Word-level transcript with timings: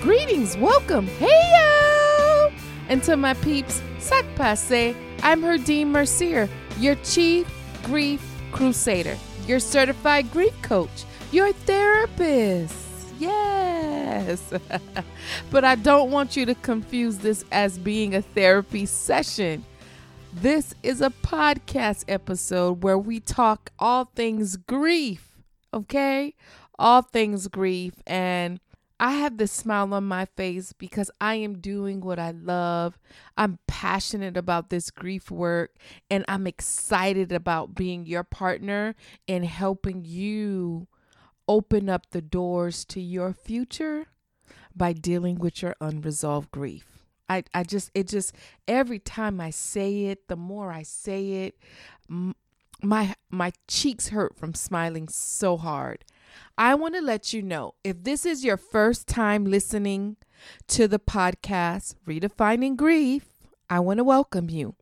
Greetings, 0.00 0.56
welcome, 0.56 1.06
hey 1.06 1.26
yo! 1.28 2.50
And 2.88 3.02
to 3.02 3.18
my 3.18 3.34
peeps, 3.34 3.82
sac 3.98 4.24
passe, 4.34 4.96
I'm 5.22 5.42
Herdine 5.42 5.88
Mercier, 5.88 6.48
your 6.78 6.94
chief 7.04 7.46
grief 7.82 8.26
crusader, 8.50 9.18
your 9.46 9.60
certified 9.60 10.30
grief 10.30 10.54
coach, 10.62 11.04
your 11.32 11.52
therapist. 11.52 12.74
Yes. 13.18 14.54
but 15.50 15.66
I 15.66 15.74
don't 15.74 16.10
want 16.10 16.34
you 16.34 16.46
to 16.46 16.54
confuse 16.54 17.18
this 17.18 17.44
as 17.52 17.76
being 17.76 18.14
a 18.14 18.22
therapy 18.22 18.86
session. 18.86 19.66
This 20.32 20.74
is 20.82 21.02
a 21.02 21.10
podcast 21.10 22.06
episode 22.08 22.82
where 22.82 22.96
we 22.96 23.20
talk 23.20 23.70
all 23.78 24.06
things 24.06 24.56
grief, 24.56 25.36
okay? 25.74 26.34
All 26.78 27.02
things 27.02 27.48
grief. 27.48 27.92
And 28.06 28.60
I 29.02 29.12
have 29.12 29.38
this 29.38 29.50
smile 29.50 29.94
on 29.94 30.04
my 30.04 30.26
face 30.26 30.74
because 30.74 31.10
I 31.22 31.36
am 31.36 31.60
doing 31.60 32.02
what 32.02 32.18
I 32.18 32.32
love. 32.32 32.98
I'm 33.34 33.58
passionate 33.66 34.36
about 34.36 34.68
this 34.68 34.90
grief 34.90 35.30
work 35.30 35.76
and 36.10 36.22
I'm 36.28 36.46
excited 36.46 37.32
about 37.32 37.74
being 37.74 38.04
your 38.04 38.24
partner 38.24 38.94
and 39.26 39.46
helping 39.46 40.04
you 40.04 40.86
open 41.48 41.88
up 41.88 42.10
the 42.10 42.20
doors 42.20 42.84
to 42.84 43.00
your 43.00 43.32
future 43.32 44.08
by 44.76 44.92
dealing 44.92 45.38
with 45.38 45.62
your 45.62 45.74
unresolved 45.80 46.50
grief. 46.50 47.06
I, 47.26 47.44
I 47.54 47.62
just, 47.62 47.90
it 47.94 48.06
just, 48.06 48.34
every 48.68 48.98
time 48.98 49.40
I 49.40 49.48
say 49.48 50.06
it, 50.06 50.28
the 50.28 50.36
more 50.36 50.72
I 50.72 50.82
say 50.82 51.44
it, 51.44 51.58
my, 52.82 53.14
my 53.30 53.52
cheeks 53.66 54.08
hurt 54.08 54.36
from 54.36 54.52
smiling 54.52 55.08
so 55.08 55.56
hard. 55.56 56.04
I 56.58 56.74
want 56.74 56.94
to 56.94 57.00
let 57.00 57.32
you 57.32 57.42
know 57.42 57.74
if 57.84 58.02
this 58.04 58.26
is 58.26 58.44
your 58.44 58.56
first 58.56 59.06
time 59.06 59.44
listening 59.44 60.16
to 60.68 60.88
the 60.88 60.98
podcast, 60.98 61.94
Redefining 62.06 62.76
Grief, 62.76 63.26
I 63.68 63.80
want 63.80 63.98
to 63.98 64.04
welcome 64.04 64.50
you. 64.50 64.74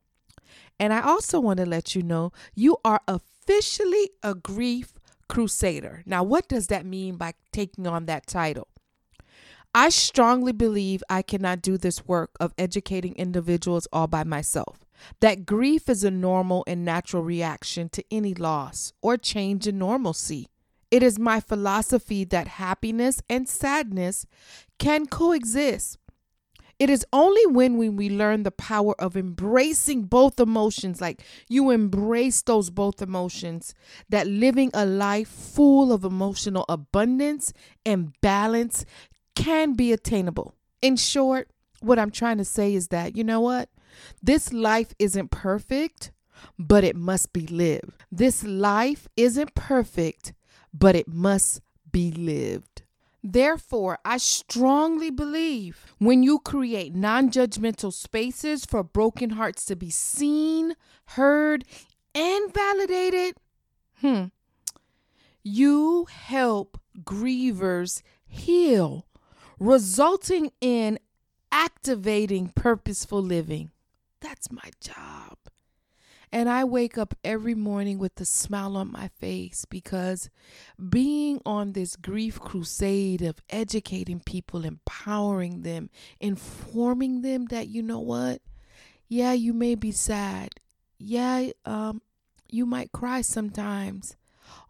And 0.81 0.92
I 0.92 1.00
also 1.00 1.41
want 1.41 1.58
to 1.58 1.67
let 1.67 1.95
you 1.95 2.03
know 2.03 2.33
you 2.55 2.77
are 2.84 3.00
officially 3.08 4.11
a 4.23 4.34
grief 4.34 4.95
crusader. 5.28 6.03
Now, 6.06 6.23
what 6.23 6.48
does 6.48 6.69
that 6.69 6.86
mean 6.86 7.17
by 7.17 7.34
taking 7.53 7.86
on 7.86 8.06
that 8.06 8.27
title? 8.27 8.69
I 9.75 9.91
strongly 9.91 10.53
believe 10.53 11.03
I 11.11 11.23
cannot 11.23 11.62
do 11.62 11.77
this 11.77 12.06
work 12.06 12.30
of 12.41 12.55
educating 12.56 13.14
individuals 13.17 13.86
all 13.92 14.06
by 14.06 14.25
myself. 14.25 14.84
That 15.20 15.47
grief 15.47 15.89
is 15.89 16.03
a 16.03 16.11
normal 16.11 16.64
and 16.67 16.84
natural 16.84 17.23
reaction 17.23 17.89
to 17.91 18.05
any 18.11 18.34
loss 18.34 18.92
or 19.03 19.17
change 19.17 19.67
in 19.67 19.78
normalcy. 19.78 20.48
It 20.91 21.03
is 21.03 21.19
my 21.19 21.41
philosophy 21.41 22.25
that 22.25 22.48
happiness 22.48 23.20
and 23.28 23.48
sadness 23.48 24.27
can 24.78 25.06
coexist. 25.06 25.98
It 26.78 26.91
is 26.91 27.05
only 27.12 27.45
when, 27.47 27.77
we 27.77 28.08
learn 28.08 28.45
the 28.45 28.53
power 28.53 28.95
of 29.00 29.17
embracing 29.17 30.05
both 30.05 30.39
emotions, 30.39 31.00
like 31.00 31.22
you 31.48 31.70
embrace 31.70 32.41
those 32.42 32.70
both 32.70 33.03
emotions, 33.03 33.75
that 34.08 34.28
living 34.28 34.70
a 34.72 34.86
life 34.86 35.28
full 35.28 35.92
of 35.92 36.05
emotional 36.05 36.64
abundance 36.69 37.52
and 37.84 38.12
balance 38.20 38.84
can 39.34 39.75
be 39.75 39.92
attainable. 39.92 40.55
In 40.80 40.97
short, 40.97 41.50
what 41.80 41.98
I'm 41.98 42.12
trying 42.12 42.39
to 42.39 42.45
say 42.45 42.75
is 42.75 42.89
that, 42.89 43.17
you 43.17 43.25
know 43.25 43.41
what? 43.41 43.69
This 44.23 44.52
life 44.52 44.95
isn't 45.00 45.33
perfect, 45.33 46.12
but 46.58 46.84
it 46.84 46.95
must 46.95 47.33
be 47.33 47.47
lived. 47.48 47.91
This 48.12 48.45
life 48.45 49.08
isn't 49.17 49.56
perfect, 49.56 50.33
but 50.79 50.95
it 50.95 51.09
must 51.09 51.61
be 51.91 52.11
lived. 52.11 52.83
Therefore, 53.23 53.98
I 54.05 54.19
strongly 54.19 55.11
believe 55.11 55.85
when 55.98 56.23
you 56.23 56.39
create 56.39 56.95
non 56.95 57.31
judgmental 57.31 57.93
spaces 57.93 58.65
for 58.65 58.85
broken 58.85 59.31
hearts 59.31 59.65
to 59.67 59.77
be 59.77 59.91
seen, 59.91 60.77
heard, 61.07 61.64
and 62.14 62.55
validated, 62.55 63.36
hmm, 64.01 64.25
you 65.42 66.07
help 66.11 66.81
grievers 67.02 68.02
heal, 68.25 69.07
resulting 69.58 70.52
in 70.61 70.98
activating 71.51 72.52
purposeful 72.55 73.23
living. 73.23 73.70
That's 74.20 74.51
my 74.51 74.70
job. 74.81 75.39
And 76.33 76.48
I 76.48 76.64
wake 76.64 76.98
up 76.98 77.14
every 77.24 77.55
morning 77.55 77.98
with 77.98 78.20
a 78.20 78.24
smile 78.24 78.77
on 78.77 78.92
my 78.92 79.08
face 79.08 79.64
because 79.64 80.30
being 80.89 81.40
on 81.46 81.72
this 81.72 81.96
grief 81.96 82.39
crusade 82.39 83.22
of 83.22 83.40
educating 83.48 84.20
people, 84.20 84.64
empowering 84.64 85.62
them, 85.62 85.90
informing 86.20 87.22
them 87.22 87.46
that 87.46 87.68
you 87.68 87.83
know 87.83 88.00
what? 88.00 88.42
Yeah, 89.08 89.33
you 89.33 89.55
may 89.55 89.74
be 89.74 89.92
sad. 89.92 90.55
Yeah, 90.98 91.50
um 91.64 92.02
you 92.50 92.66
might 92.66 92.92
cry 92.92 93.20
sometimes. 93.20 94.16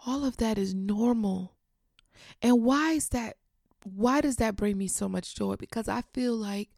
All 0.06 0.24
of 0.24 0.36
that 0.38 0.58
is 0.58 0.74
normal. 0.74 1.56
And 2.42 2.62
why 2.62 2.92
is 2.92 3.08
that 3.10 3.36
why 3.84 4.20
does 4.20 4.36
that 4.36 4.56
bring 4.56 4.76
me 4.76 4.86
so 4.88 5.08
much 5.08 5.34
joy? 5.34 5.56
Because 5.56 5.88
I 5.88 6.02
feel 6.12 6.34
like 6.36 6.68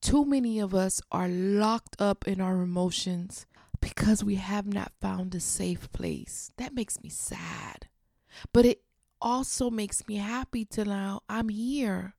too 0.00 0.24
many 0.24 0.58
of 0.60 0.74
us 0.74 1.00
are 1.10 1.28
locked 1.28 1.96
up 1.98 2.28
in 2.28 2.40
our 2.40 2.62
emotions 2.62 3.46
because 3.80 4.22
we 4.22 4.36
have 4.36 4.66
not 4.66 4.92
found 5.00 5.34
a 5.34 5.40
safe 5.40 5.90
place. 5.92 6.50
That 6.56 6.74
makes 6.74 7.00
me 7.02 7.08
sad. 7.08 7.88
But 8.52 8.64
it 8.66 8.82
also 9.20 9.70
makes 9.70 10.06
me 10.06 10.16
happy 10.16 10.64
to 10.66 10.84
now 10.84 11.20
I'm 11.28 11.48
here. 11.48 12.14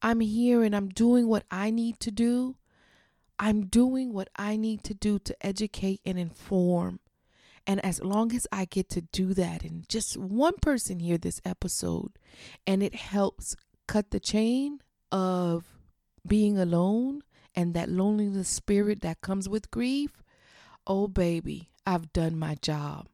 I'm 0.00 0.20
here 0.20 0.62
and 0.62 0.74
I'm 0.76 0.88
doing 0.88 1.28
what 1.28 1.44
I 1.50 1.70
need 1.70 1.98
to 2.00 2.10
do. 2.10 2.56
I'm 3.38 3.66
doing 3.66 4.12
what 4.12 4.28
I 4.36 4.56
need 4.56 4.82
to 4.84 4.94
do 4.94 5.18
to 5.20 5.46
educate 5.46 6.00
and 6.04 6.18
inform. 6.18 7.00
And 7.66 7.84
as 7.84 8.02
long 8.02 8.34
as 8.34 8.46
I 8.50 8.64
get 8.64 8.88
to 8.90 9.02
do 9.02 9.34
that, 9.34 9.62
and 9.62 9.86
just 9.88 10.16
one 10.16 10.54
person 10.62 11.00
hear 11.00 11.18
this 11.18 11.40
episode, 11.44 12.12
and 12.66 12.82
it 12.82 12.94
helps 12.94 13.56
cut 13.86 14.10
the 14.10 14.20
chain 14.20 14.80
of 15.12 15.66
being 16.26 16.58
alone 16.58 17.22
and 17.54 17.74
that 17.74 17.90
loneliness 17.90 18.48
spirit 18.48 19.02
that 19.02 19.20
comes 19.20 19.48
with 19.48 19.70
grief, 19.70 20.22
oh, 20.88 21.06
baby, 21.06 21.70
I've 21.86 22.12
done 22.12 22.38
my 22.38 22.56
job. 22.56 23.06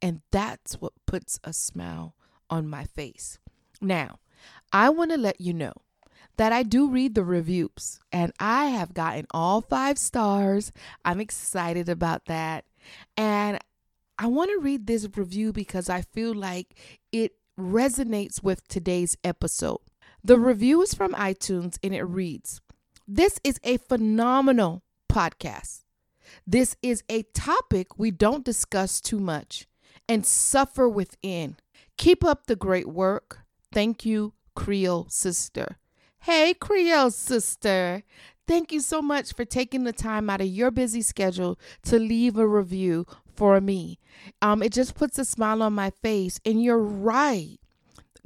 And 0.00 0.22
that's 0.30 0.80
what 0.80 0.92
puts 1.06 1.40
a 1.42 1.52
smile 1.52 2.14
on 2.48 2.68
my 2.68 2.84
face. 2.84 3.38
Now, 3.80 4.20
I 4.72 4.88
want 4.90 5.10
to 5.10 5.16
let 5.16 5.40
you 5.40 5.52
know 5.52 5.72
that 6.36 6.52
I 6.52 6.62
do 6.62 6.88
read 6.88 7.14
the 7.16 7.24
reviews 7.24 7.98
and 8.12 8.32
I 8.38 8.66
have 8.66 8.94
gotten 8.94 9.26
all 9.32 9.60
five 9.60 9.98
stars. 9.98 10.72
I'm 11.04 11.20
excited 11.20 11.88
about 11.88 12.26
that. 12.26 12.64
And 13.16 13.58
I 14.18 14.26
want 14.28 14.50
to 14.50 14.58
read 14.60 14.86
this 14.86 15.08
review 15.16 15.52
because 15.52 15.90
I 15.90 16.02
feel 16.02 16.32
like 16.32 16.74
it 17.12 17.32
resonates 17.58 18.42
with 18.42 18.66
today's 18.68 19.16
episode. 19.24 19.80
The 20.22 20.38
review 20.38 20.80
is 20.82 20.94
from 20.94 21.12
iTunes 21.14 21.76
and 21.82 21.94
it 21.94 22.04
reads 22.04 22.60
This 23.06 23.40
is 23.42 23.58
a 23.64 23.76
phenomenal 23.78 24.82
podcast. 25.10 25.82
This 26.46 26.76
is 26.82 27.02
a 27.08 27.22
topic 27.34 27.98
we 27.98 28.10
don't 28.10 28.44
discuss 28.44 29.00
too 29.00 29.18
much 29.18 29.66
and 30.08 30.24
suffer 30.24 30.88
within. 30.88 31.56
Keep 31.96 32.24
up 32.24 32.46
the 32.46 32.56
great 32.56 32.88
work. 32.88 33.40
Thank 33.72 34.06
you, 34.06 34.32
Creole 34.54 35.06
sister. 35.08 35.78
Hey, 36.20 36.54
Creole 36.54 37.10
sister. 37.10 38.02
Thank 38.46 38.72
you 38.72 38.80
so 38.80 39.02
much 39.02 39.34
for 39.34 39.44
taking 39.44 39.84
the 39.84 39.92
time 39.92 40.30
out 40.30 40.40
of 40.40 40.46
your 40.46 40.70
busy 40.70 41.02
schedule 41.02 41.58
to 41.82 41.98
leave 41.98 42.38
a 42.38 42.48
review 42.48 43.06
for 43.36 43.60
me. 43.60 43.98
Um, 44.40 44.62
it 44.62 44.72
just 44.72 44.94
puts 44.94 45.18
a 45.18 45.24
smile 45.24 45.62
on 45.62 45.74
my 45.74 45.90
face. 45.90 46.40
And 46.44 46.62
you're 46.62 46.78
right. 46.78 47.58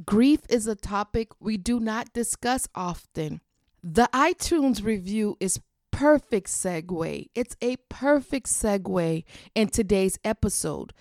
Grief 0.06 0.40
is 0.48 0.66
a 0.66 0.74
topic 0.74 1.28
we 1.40 1.56
do 1.56 1.80
not 1.80 2.12
discuss 2.12 2.68
often. 2.74 3.40
The 3.82 4.08
iTunes 4.14 4.84
review 4.84 5.36
is 5.40 5.60
perfect 5.92 6.48
segue. 6.48 7.28
It's 7.36 7.56
a 7.60 7.76
perfect 7.88 8.48
segue 8.48 9.24
in 9.54 9.68
today's 9.68 10.18
episode 10.24 10.92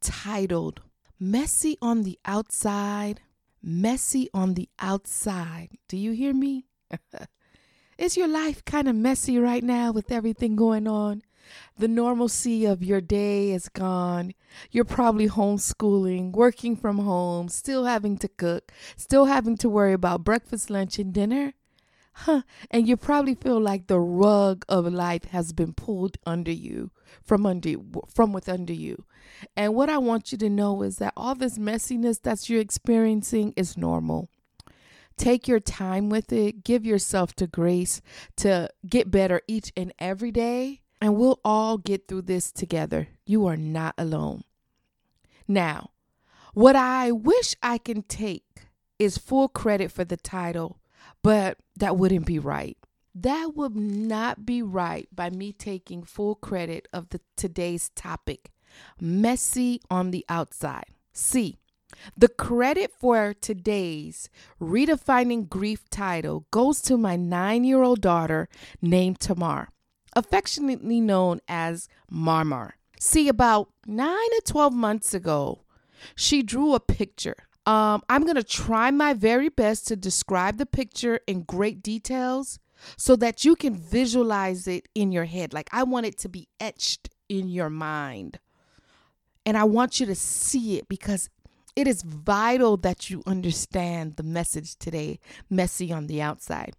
titled 0.00 0.80
Messy 1.20 1.78
on 1.80 2.02
the 2.02 2.18
Outside. 2.24 3.20
Messy 3.62 4.28
on 4.34 4.54
the 4.54 4.68
Outside. 4.80 5.78
Do 5.86 5.96
you 5.96 6.10
hear 6.10 6.34
me? 6.34 6.66
Is 7.98 8.16
your 8.16 8.26
life 8.26 8.64
kind 8.64 8.88
of 8.88 8.96
messy 8.96 9.38
right 9.38 9.62
now 9.62 9.92
with 9.92 10.10
everything 10.10 10.56
going 10.56 10.88
on? 10.88 11.22
The 11.78 11.88
normalcy 11.88 12.64
of 12.64 12.82
your 12.82 13.00
day 13.00 13.50
is 13.50 13.68
gone. 13.68 14.32
You're 14.70 14.84
probably 14.84 15.28
homeschooling, 15.28 16.32
working 16.32 16.74
from 16.74 16.98
home, 16.98 17.48
still 17.48 17.84
having 17.84 18.18
to 18.18 18.28
cook, 18.28 18.72
still 18.96 19.26
having 19.26 19.56
to 19.58 19.68
worry 19.68 19.92
about 19.92 20.24
breakfast, 20.24 20.70
lunch, 20.70 20.98
and 20.98 21.12
dinner. 21.12 21.52
Huh. 22.14 22.42
And 22.70 22.86
you 22.86 22.96
probably 22.96 23.34
feel 23.34 23.60
like 23.60 23.86
the 23.86 24.00
rug 24.00 24.64
of 24.68 24.92
life 24.92 25.24
has 25.24 25.52
been 25.52 25.72
pulled 25.72 26.18
under 26.26 26.52
you 26.52 26.90
from 27.22 27.46
under 27.46 27.74
from 28.14 28.32
with 28.32 28.48
under 28.48 28.72
you. 28.72 29.04
And 29.56 29.74
what 29.74 29.88
I 29.88 29.98
want 29.98 30.30
you 30.30 30.38
to 30.38 30.50
know 30.50 30.82
is 30.82 30.96
that 30.98 31.14
all 31.16 31.34
this 31.34 31.58
messiness 31.58 32.20
that 32.22 32.48
you're 32.48 32.60
experiencing 32.60 33.54
is 33.56 33.76
normal. 33.76 34.28
Take 35.16 35.46
your 35.48 35.60
time 35.60 36.08
with 36.08 36.32
it. 36.32 36.64
Give 36.64 36.84
yourself 36.84 37.34
to 37.36 37.46
grace 37.46 38.00
to 38.36 38.68
get 38.88 39.10
better 39.10 39.40
each 39.46 39.72
and 39.76 39.92
every 39.98 40.30
day. 40.30 40.80
And 41.00 41.16
we'll 41.16 41.40
all 41.44 41.78
get 41.78 42.08
through 42.08 42.22
this 42.22 42.52
together. 42.52 43.08
You 43.26 43.46
are 43.46 43.56
not 43.56 43.94
alone. 43.98 44.44
Now, 45.48 45.90
what 46.54 46.76
I 46.76 47.10
wish 47.10 47.56
I 47.62 47.78
can 47.78 48.02
take 48.02 48.68
is 48.98 49.18
full 49.18 49.48
credit 49.48 49.90
for 49.90 50.04
the 50.04 50.16
title, 50.16 50.78
but 51.22 51.58
that 51.76 51.96
wouldn't 51.96 52.26
be 52.26 52.38
right. 52.38 52.76
That 53.14 53.54
would 53.54 53.76
not 53.76 54.46
be 54.46 54.62
right 54.62 55.08
by 55.14 55.30
me 55.30 55.52
taking 55.52 56.02
full 56.02 56.34
credit 56.34 56.88
of 56.92 57.10
the 57.10 57.20
today's 57.36 57.90
topic, 57.90 58.50
messy 59.00 59.80
on 59.90 60.10
the 60.10 60.24
outside. 60.28 60.86
See, 61.12 61.58
the 62.16 62.28
credit 62.28 62.90
for 62.98 63.34
today's 63.34 64.30
redefining 64.58 65.48
grief 65.48 65.90
title 65.90 66.46
goes 66.50 66.80
to 66.82 66.96
my 66.96 67.18
9-year-old 67.18 68.00
daughter 68.00 68.48
named 68.80 69.20
Tamar, 69.20 69.68
affectionately 70.16 71.00
known 71.02 71.40
as 71.48 71.88
Marmar. 72.10 72.72
See, 72.98 73.28
about 73.28 73.68
9 73.86 74.08
to 74.08 74.42
12 74.46 74.72
months 74.72 75.12
ago, 75.12 75.64
she 76.16 76.42
drew 76.42 76.74
a 76.74 76.80
picture. 76.80 77.36
Um, 77.64 78.02
I'm 78.08 78.24
going 78.24 78.36
to 78.36 78.42
try 78.42 78.90
my 78.90 79.14
very 79.14 79.48
best 79.48 79.86
to 79.88 79.96
describe 79.96 80.58
the 80.58 80.66
picture 80.66 81.20
in 81.26 81.42
great 81.42 81.82
details 81.82 82.58
so 82.96 83.14
that 83.16 83.44
you 83.44 83.54
can 83.54 83.74
visualize 83.74 84.66
it 84.66 84.88
in 84.94 85.12
your 85.12 85.26
head. 85.26 85.52
Like 85.52 85.68
I 85.72 85.84
want 85.84 86.06
it 86.06 86.18
to 86.18 86.28
be 86.28 86.48
etched 86.58 87.10
in 87.28 87.48
your 87.48 87.70
mind. 87.70 88.40
And 89.46 89.56
I 89.56 89.64
want 89.64 90.00
you 90.00 90.06
to 90.06 90.14
see 90.14 90.78
it 90.78 90.88
because 90.88 91.28
it 91.74 91.86
is 91.86 92.02
vital 92.02 92.76
that 92.78 93.10
you 93.10 93.22
understand 93.26 94.16
the 94.16 94.22
message 94.22 94.76
today, 94.76 95.18
messy 95.48 95.92
on 95.92 96.06
the 96.06 96.20
outside. 96.20 96.74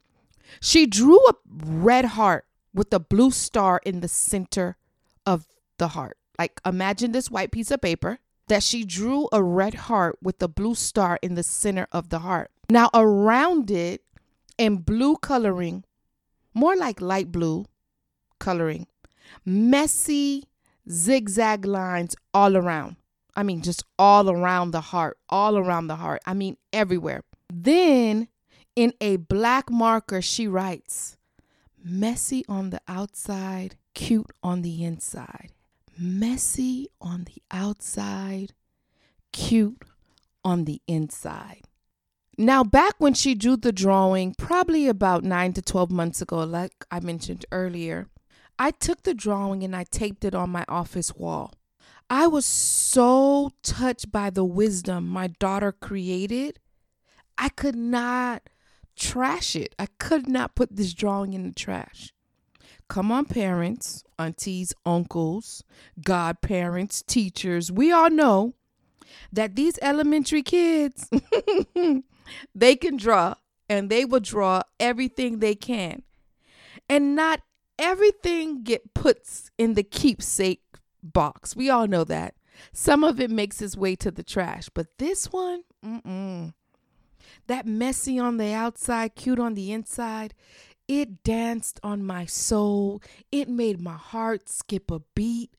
She 0.61 0.85
drew 0.85 1.19
a 1.27 1.33
red 1.47 2.05
heart 2.05 2.45
with 2.73 2.93
a 2.93 2.99
blue 2.99 3.31
star 3.31 3.81
in 3.85 4.01
the 4.01 4.07
center 4.07 4.77
of 5.25 5.47
the 5.77 5.89
heart. 5.89 6.17
Like 6.37 6.59
imagine 6.65 7.11
this 7.11 7.31
white 7.31 7.51
piece 7.51 7.71
of 7.71 7.81
paper 7.81 8.19
that 8.47 8.63
she 8.63 8.83
drew 8.83 9.27
a 9.31 9.41
red 9.41 9.73
heart 9.73 10.17
with 10.21 10.41
a 10.41 10.47
blue 10.47 10.75
star 10.75 11.19
in 11.21 11.35
the 11.35 11.43
center 11.43 11.87
of 11.91 12.09
the 12.09 12.19
heart. 12.19 12.51
Now 12.69 12.89
around 12.93 13.71
it 13.71 14.03
in 14.57 14.77
blue 14.77 15.17
coloring 15.17 15.83
more 16.53 16.75
like 16.75 17.01
light 17.01 17.31
blue 17.31 17.65
coloring, 18.39 18.87
messy 19.45 20.43
zigzag 20.89 21.65
lines 21.65 22.15
all 22.33 22.55
around. 22.55 22.97
I 23.35 23.43
mean, 23.43 23.61
just 23.61 23.83
all 23.97 24.29
around 24.29 24.71
the 24.71 24.81
heart, 24.81 25.17
all 25.29 25.57
around 25.57 25.87
the 25.87 25.95
heart. 25.95 26.21
I 26.25 26.33
mean, 26.33 26.57
everywhere. 26.71 27.23
Then 27.51 28.27
in 28.75 28.93
a 29.01 29.17
black 29.17 29.71
marker, 29.71 30.21
she 30.21 30.47
writes, 30.47 31.17
messy 31.83 32.45
on 32.47 32.69
the 32.69 32.81
outside, 32.87 33.75
cute 33.95 34.29
on 34.43 34.61
the 34.61 34.83
inside. 34.83 35.51
Messy 35.97 36.87
on 36.99 37.25
the 37.25 37.41
outside, 37.51 38.53
cute 39.31 39.83
on 40.43 40.65
the 40.65 40.81
inside. 40.87 41.67
Now, 42.37 42.63
back 42.63 42.95
when 42.97 43.13
she 43.13 43.35
drew 43.35 43.57
the 43.57 43.71
drawing, 43.71 44.33
probably 44.33 44.87
about 44.87 45.23
nine 45.23 45.53
to 45.53 45.61
12 45.61 45.91
months 45.91 46.21
ago, 46.21 46.43
like 46.43 46.85
I 46.89 46.99
mentioned 46.99 47.45
earlier, 47.51 48.07
I 48.57 48.71
took 48.71 49.03
the 49.03 49.13
drawing 49.13 49.63
and 49.63 49.75
I 49.75 49.83
taped 49.83 50.25
it 50.25 50.33
on 50.33 50.49
my 50.49 50.65
office 50.67 51.13
wall. 51.15 51.53
I 52.09 52.27
was 52.27 52.45
so 52.45 53.51
touched 53.61 54.11
by 54.11 54.29
the 54.29 54.45
wisdom 54.45 55.07
my 55.07 55.27
daughter 55.27 55.71
created. 55.71 56.59
I 57.37 57.49
could 57.49 57.75
not 57.75 58.49
trash 58.95 59.55
it. 59.55 59.73
I 59.77 59.87
could 59.99 60.27
not 60.27 60.55
put 60.55 60.75
this 60.75 60.93
drawing 60.93 61.33
in 61.33 61.43
the 61.43 61.53
trash. 61.53 62.12
Come 62.93 63.11
on, 63.11 63.25
parents, 63.25 64.03
aunties, 64.19 64.73
uncles, 64.85 65.63
godparents, 66.03 67.01
teachers. 67.01 67.71
We 67.71 67.91
all 67.91 68.11
know 68.11 68.53
that 69.31 69.55
these 69.55 69.79
elementary 69.81 70.43
kids 70.43 71.09
They 72.55 72.75
can 72.75 72.97
draw 72.97 73.35
and 73.69 73.89
they 73.89 74.05
will 74.05 74.19
draw 74.19 74.63
everything 74.79 75.39
they 75.39 75.55
can. 75.55 76.03
And 76.89 77.15
not 77.15 77.41
everything 77.79 78.63
get 78.63 78.93
puts 78.93 79.49
in 79.57 79.73
the 79.73 79.83
keepsake 79.83 80.61
box. 81.01 81.55
We 81.55 81.69
all 81.69 81.87
know 81.87 82.03
that. 82.03 82.35
Some 82.71 83.03
of 83.03 83.19
it 83.19 83.31
makes 83.31 83.61
its 83.61 83.75
way 83.75 83.95
to 83.97 84.11
the 84.11 84.23
trash, 84.23 84.69
but 84.73 84.99
this 84.99 85.31
one, 85.31 85.63
mm-mm. 85.83 86.53
that 87.47 87.65
messy 87.65 88.19
on 88.19 88.37
the 88.37 88.53
outside, 88.53 89.15
cute 89.15 89.39
on 89.39 89.55
the 89.55 89.71
inside, 89.71 90.35
it 90.87 91.23
danced 91.23 91.79
on 91.83 92.03
my 92.03 92.25
soul. 92.25 93.01
It 93.31 93.49
made 93.49 93.81
my 93.81 93.95
heart 93.95 94.49
skip 94.49 94.91
a 94.91 95.01
beat 95.15 95.51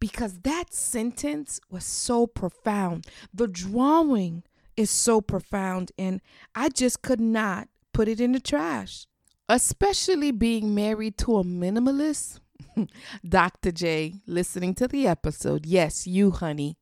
because 0.00 0.40
that 0.40 0.72
sentence 0.74 1.60
was 1.70 1.84
so 1.84 2.26
profound. 2.26 3.06
The 3.32 3.48
drawing 3.48 4.44
is 4.76 4.90
so 4.90 5.20
profound, 5.20 5.92
and 5.98 6.20
I 6.54 6.68
just 6.68 7.02
could 7.02 7.20
not 7.20 7.68
put 7.92 8.08
it 8.08 8.20
in 8.20 8.32
the 8.32 8.40
trash. 8.40 9.06
Especially 9.48 10.30
being 10.30 10.74
married 10.74 11.16
to 11.18 11.38
a 11.38 11.44
minimalist. 11.44 12.40
Dr. 13.28 13.72
J, 13.72 14.16
listening 14.26 14.74
to 14.74 14.86
the 14.86 15.06
episode. 15.06 15.64
Yes, 15.64 16.06
you, 16.06 16.30
honey. 16.30 16.76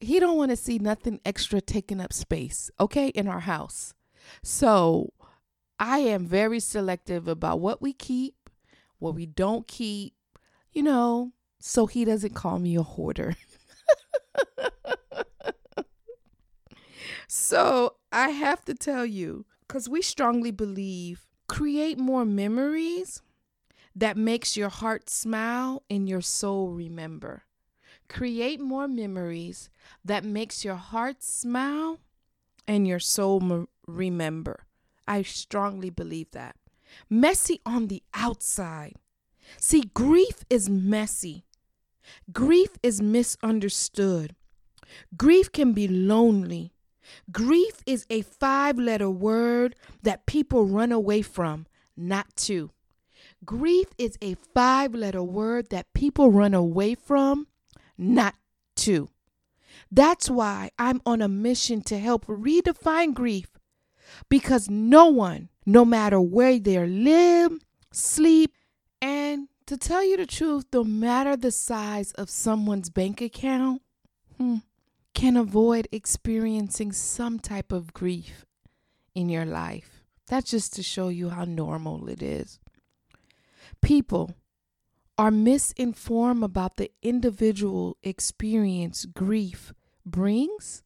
He 0.00 0.20
don't 0.20 0.36
want 0.36 0.50
to 0.50 0.56
see 0.56 0.78
nothing 0.78 1.20
extra 1.24 1.60
taking 1.60 2.00
up 2.00 2.12
space, 2.12 2.70
okay, 2.78 3.08
in 3.08 3.26
our 3.26 3.40
house. 3.40 3.94
So 4.42 5.12
I 5.78 5.98
am 5.98 6.26
very 6.26 6.60
selective 6.60 7.28
about 7.28 7.60
what 7.60 7.82
we 7.82 7.92
keep, 7.92 8.50
what 8.98 9.14
we 9.14 9.26
don't 9.26 9.66
keep, 9.66 10.14
you 10.72 10.82
know, 10.82 11.32
so 11.60 11.86
he 11.86 12.04
doesn't 12.04 12.34
call 12.34 12.58
me 12.58 12.76
a 12.76 12.82
hoarder. 12.82 13.36
So 17.28 17.96
I 18.12 18.30
have 18.30 18.64
to 18.66 18.74
tell 18.74 19.04
you, 19.06 19.46
because 19.66 19.88
we 19.88 20.02
strongly 20.02 20.50
believe 20.50 21.26
create 21.48 21.98
more 21.98 22.24
memories 22.24 23.22
that 23.94 24.16
makes 24.16 24.56
your 24.56 24.68
heart 24.68 25.10
smile 25.10 25.82
and 25.90 26.08
your 26.08 26.20
soul 26.22 26.70
remember. 26.70 27.44
Create 28.08 28.60
more 28.60 28.88
memories 28.88 29.70
that 30.04 30.24
makes 30.24 30.64
your 30.64 30.76
heart 30.76 31.22
smile 31.22 32.00
and 32.68 32.86
your 32.88 33.00
soul 33.00 33.66
remember. 33.86 34.66
I 35.06 35.22
strongly 35.22 35.90
believe 35.90 36.30
that. 36.32 36.56
Messy 37.10 37.60
on 37.66 37.88
the 37.88 38.02
outside. 38.12 38.94
See, 39.58 39.82
grief 39.94 40.44
is 40.48 40.68
messy. 40.70 41.44
Grief 42.32 42.78
is 42.82 43.00
misunderstood. 43.00 44.34
Grief 45.16 45.50
can 45.50 45.72
be 45.72 45.88
lonely. 45.88 46.72
Grief 47.30 47.82
is 47.86 48.06
a 48.08 48.22
five 48.22 48.78
letter 48.78 49.10
word 49.10 49.74
that 50.02 50.26
people 50.26 50.66
run 50.66 50.92
away 50.92 51.22
from, 51.22 51.66
not 51.96 52.34
to. 52.36 52.70
Grief 53.44 53.88
is 53.98 54.16
a 54.22 54.34
five 54.34 54.94
letter 54.94 55.22
word 55.22 55.68
that 55.70 55.92
people 55.92 56.30
run 56.30 56.54
away 56.54 56.94
from, 56.94 57.46
not 57.98 58.34
to. 58.76 59.08
That's 59.90 60.30
why 60.30 60.70
I'm 60.78 61.00
on 61.04 61.20
a 61.20 61.28
mission 61.28 61.82
to 61.82 61.98
help 61.98 62.26
redefine 62.26 63.14
grief 63.14 63.48
because 64.28 64.68
no 64.68 65.06
one, 65.06 65.48
no 65.66 65.84
matter 65.84 66.20
where 66.20 66.58
they 66.58 66.84
live, 66.86 67.58
sleep, 67.92 68.54
and 69.00 69.48
to 69.66 69.76
tell 69.76 70.04
you 70.04 70.16
the 70.16 70.26
truth, 70.26 70.66
no 70.72 70.84
matter 70.84 71.36
the 71.36 71.50
size 71.50 72.12
of 72.12 72.28
someone's 72.28 72.90
bank 72.90 73.20
account, 73.20 73.82
hmm, 74.36 74.56
can 75.14 75.36
avoid 75.36 75.88
experiencing 75.92 76.92
some 76.92 77.38
type 77.38 77.72
of 77.72 77.94
grief 77.94 78.44
in 79.14 79.28
your 79.28 79.44
life. 79.44 80.04
That's 80.26 80.50
just 80.50 80.74
to 80.74 80.82
show 80.82 81.08
you 81.08 81.30
how 81.30 81.44
normal 81.44 82.08
it 82.08 82.22
is. 82.22 82.58
People 83.80 84.34
are 85.16 85.30
misinformed 85.30 86.42
about 86.42 86.76
the 86.76 86.90
individual 87.02 87.96
experience 88.02 89.04
grief 89.04 89.72
brings, 90.04 90.82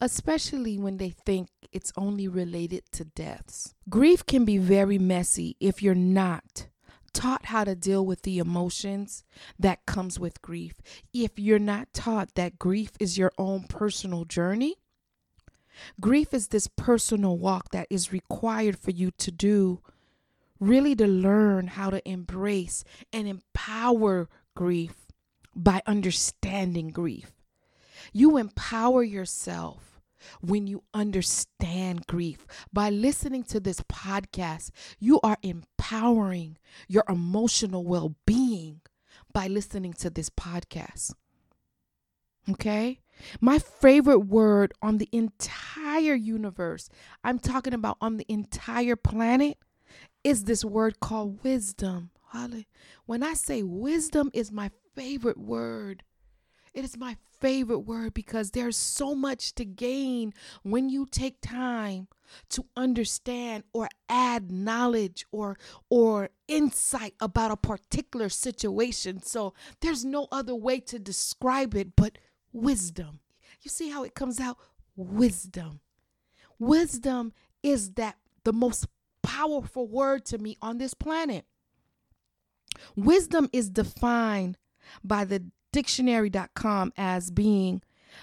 especially 0.00 0.78
when 0.78 0.96
they 0.96 1.10
think 1.10 1.48
it's 1.72 1.92
only 1.96 2.28
related 2.28 2.82
to 2.92 3.04
deaths. 3.04 3.74
Grief 3.88 4.24
can 4.24 4.44
be 4.44 4.58
very 4.58 4.98
messy 4.98 5.56
if 5.60 5.82
you're 5.82 5.94
not 5.94 6.68
taught 7.12 7.46
how 7.46 7.64
to 7.64 7.74
deal 7.74 8.04
with 8.04 8.22
the 8.22 8.38
emotions 8.38 9.24
that 9.58 9.84
comes 9.86 10.20
with 10.20 10.40
grief, 10.42 10.74
if 11.12 11.38
you're 11.38 11.58
not 11.58 11.92
taught 11.92 12.34
that 12.34 12.58
grief 12.58 12.92
is 13.00 13.18
your 13.18 13.32
own 13.38 13.64
personal 13.64 14.24
journey, 14.24 14.76
grief 16.00 16.32
is 16.32 16.48
this 16.48 16.68
personal 16.68 17.36
walk 17.36 17.70
that 17.70 17.86
is 17.90 18.12
required 18.12 18.78
for 18.78 18.90
you 18.90 19.10
to 19.12 19.30
do 19.30 19.80
really 20.60 20.94
to 20.94 21.06
learn 21.06 21.68
how 21.68 21.90
to 21.90 22.08
embrace 22.08 22.84
and 23.12 23.28
empower 23.28 24.28
grief 24.54 25.06
by 25.54 25.82
understanding 25.86 26.90
grief. 26.90 27.32
You 28.12 28.36
empower 28.36 29.02
yourself 29.02 29.87
when 30.40 30.66
you 30.66 30.82
understand 30.94 32.06
grief. 32.06 32.46
By 32.72 32.90
listening 32.90 33.44
to 33.44 33.60
this 33.60 33.80
podcast, 33.82 34.70
you 34.98 35.20
are 35.22 35.38
empowering 35.42 36.58
your 36.88 37.04
emotional 37.08 37.84
well 37.84 38.14
being 38.26 38.80
by 39.32 39.46
listening 39.46 39.92
to 39.94 40.10
this 40.10 40.30
podcast. 40.30 41.12
Okay? 42.50 43.00
My 43.40 43.58
favorite 43.58 44.20
word 44.20 44.72
on 44.80 44.98
the 44.98 45.08
entire 45.12 46.14
universe, 46.14 46.88
I'm 47.24 47.38
talking 47.38 47.74
about 47.74 47.96
on 48.00 48.16
the 48.16 48.26
entire 48.28 48.96
planet, 48.96 49.58
is 50.24 50.44
this 50.44 50.64
word 50.64 51.00
called 51.00 51.42
wisdom. 51.42 52.10
Holly, 52.30 52.68
when 53.06 53.22
I 53.22 53.34
say 53.34 53.62
wisdom 53.62 54.30
is 54.34 54.52
my 54.52 54.70
favorite 54.94 55.38
word, 55.38 56.02
it 56.78 56.84
is 56.84 56.96
my 56.96 57.16
favorite 57.40 57.80
word 57.80 58.14
because 58.14 58.52
there's 58.52 58.76
so 58.76 59.12
much 59.12 59.52
to 59.56 59.64
gain 59.64 60.32
when 60.62 60.88
you 60.88 61.06
take 61.10 61.40
time 61.40 62.06
to 62.50 62.64
understand 62.76 63.64
or 63.72 63.88
add 64.08 64.52
knowledge 64.52 65.26
or 65.32 65.58
or 65.90 66.30
insight 66.46 67.14
about 67.20 67.50
a 67.50 67.56
particular 67.56 68.28
situation. 68.28 69.20
So 69.20 69.54
there's 69.80 70.04
no 70.04 70.28
other 70.30 70.54
way 70.54 70.78
to 70.80 71.00
describe 71.00 71.74
it 71.74 71.96
but 71.96 72.16
wisdom. 72.52 73.18
You 73.60 73.70
see 73.70 73.90
how 73.90 74.04
it 74.04 74.14
comes 74.14 74.38
out? 74.38 74.56
Wisdom. 74.94 75.80
Wisdom 76.60 77.32
is 77.60 77.94
that 77.94 78.18
the 78.44 78.52
most 78.52 78.86
powerful 79.24 79.88
word 79.88 80.24
to 80.26 80.38
me 80.38 80.56
on 80.62 80.78
this 80.78 80.94
planet. 80.94 81.44
Wisdom 82.94 83.48
is 83.52 83.68
defined 83.68 84.58
by 85.02 85.24
the 85.24 85.50
dictionary.com 85.78 86.92
as 86.96 87.30
being 87.30 87.80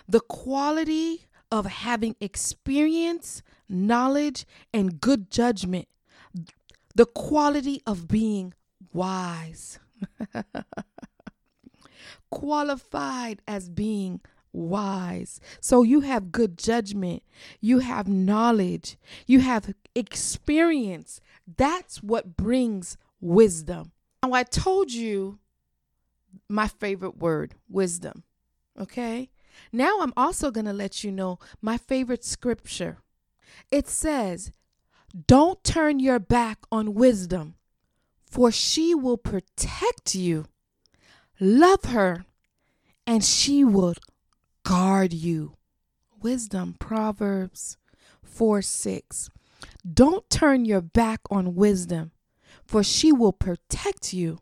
the 0.09 0.19
quality 0.19 1.25
of 1.49 1.65
having 1.65 2.13
experience, 2.19 3.41
knowledge, 3.69 4.45
and 4.73 4.99
good 4.99 5.31
judgment, 5.31 5.87
the 6.95 7.05
quality 7.05 7.81
of 7.87 8.09
being 8.09 8.53
wise, 8.91 9.79
qualified 12.29 13.41
as 13.47 13.69
being 13.69 14.19
wise. 14.51 15.39
So 15.61 15.83
you 15.83 16.01
have 16.01 16.33
good 16.33 16.57
judgment, 16.57 17.23
you 17.61 17.79
have 17.79 18.09
knowledge, 18.09 18.97
you 19.27 19.39
have 19.39 19.73
experience. 19.95 21.21
That's 21.55 22.03
what 22.03 22.35
brings 22.35 22.97
wisdom. 23.21 23.93
Now, 24.21 24.33
I 24.33 24.43
told 24.43 24.91
you 24.91 25.39
my 26.49 26.67
favorite 26.67 27.17
word, 27.17 27.55
wisdom. 27.69 28.23
Okay? 28.79 29.29
Now 29.71 29.99
I'm 30.01 30.13
also 30.17 30.51
going 30.51 30.65
to 30.65 30.73
let 30.73 31.03
you 31.03 31.11
know 31.11 31.39
my 31.61 31.77
favorite 31.77 32.23
scripture. 32.23 32.97
It 33.71 33.87
says, 33.87 34.51
Don't 35.27 35.63
turn 35.63 35.99
your 35.99 36.19
back 36.19 36.59
on 36.71 36.93
wisdom, 36.93 37.55
for 38.29 38.51
she 38.51 38.93
will 38.93 39.17
protect 39.17 40.15
you. 40.15 40.45
Love 41.39 41.85
her, 41.85 42.25
and 43.07 43.23
she 43.23 43.63
will 43.63 43.95
guard 44.63 45.13
you. 45.13 45.55
Wisdom, 46.21 46.75
Proverbs 46.79 47.77
4 48.23 48.61
6. 48.61 49.29
Don't 49.91 50.29
turn 50.29 50.65
your 50.65 50.81
back 50.81 51.21
on 51.29 51.55
wisdom, 51.55 52.11
for 52.65 52.83
she 52.83 53.11
will 53.11 53.33
protect 53.33 54.13
you, 54.13 54.39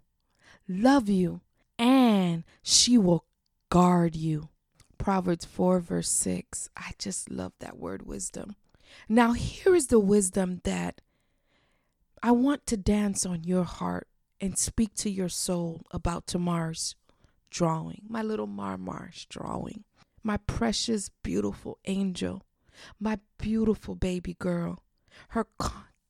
love 0.67 1.09
you, 1.09 1.41
and 1.77 2.43
she 2.61 2.97
will 2.97 3.25
guard 3.69 4.15
you. 4.15 4.49
Proverbs 4.97 5.45
4, 5.45 5.79
verse 5.79 6.09
6. 6.09 6.69
I 6.77 6.91
just 6.97 7.29
love 7.29 7.53
that 7.59 7.77
word 7.77 8.05
wisdom. 8.05 8.55
Now, 9.09 9.33
here 9.33 9.75
is 9.75 9.87
the 9.87 9.99
wisdom 9.99 10.61
that 10.63 11.01
I 12.21 12.31
want 12.31 12.65
to 12.67 12.77
dance 12.77 13.25
on 13.25 13.43
your 13.43 13.63
heart 13.63 14.07
and 14.39 14.57
speak 14.57 14.93
to 14.95 15.09
your 15.09 15.29
soul 15.29 15.81
about 15.91 16.27
Tamar's 16.27 16.95
drawing, 17.49 18.03
my 18.07 18.21
little 18.21 18.47
Marmar's 18.47 19.25
drawing, 19.29 19.83
my 20.23 20.37
precious, 20.37 21.09
beautiful 21.21 21.79
angel, 21.85 22.43
my 22.99 23.19
beautiful 23.37 23.95
baby 23.95 24.35
girl, 24.39 24.83
her 25.29 25.47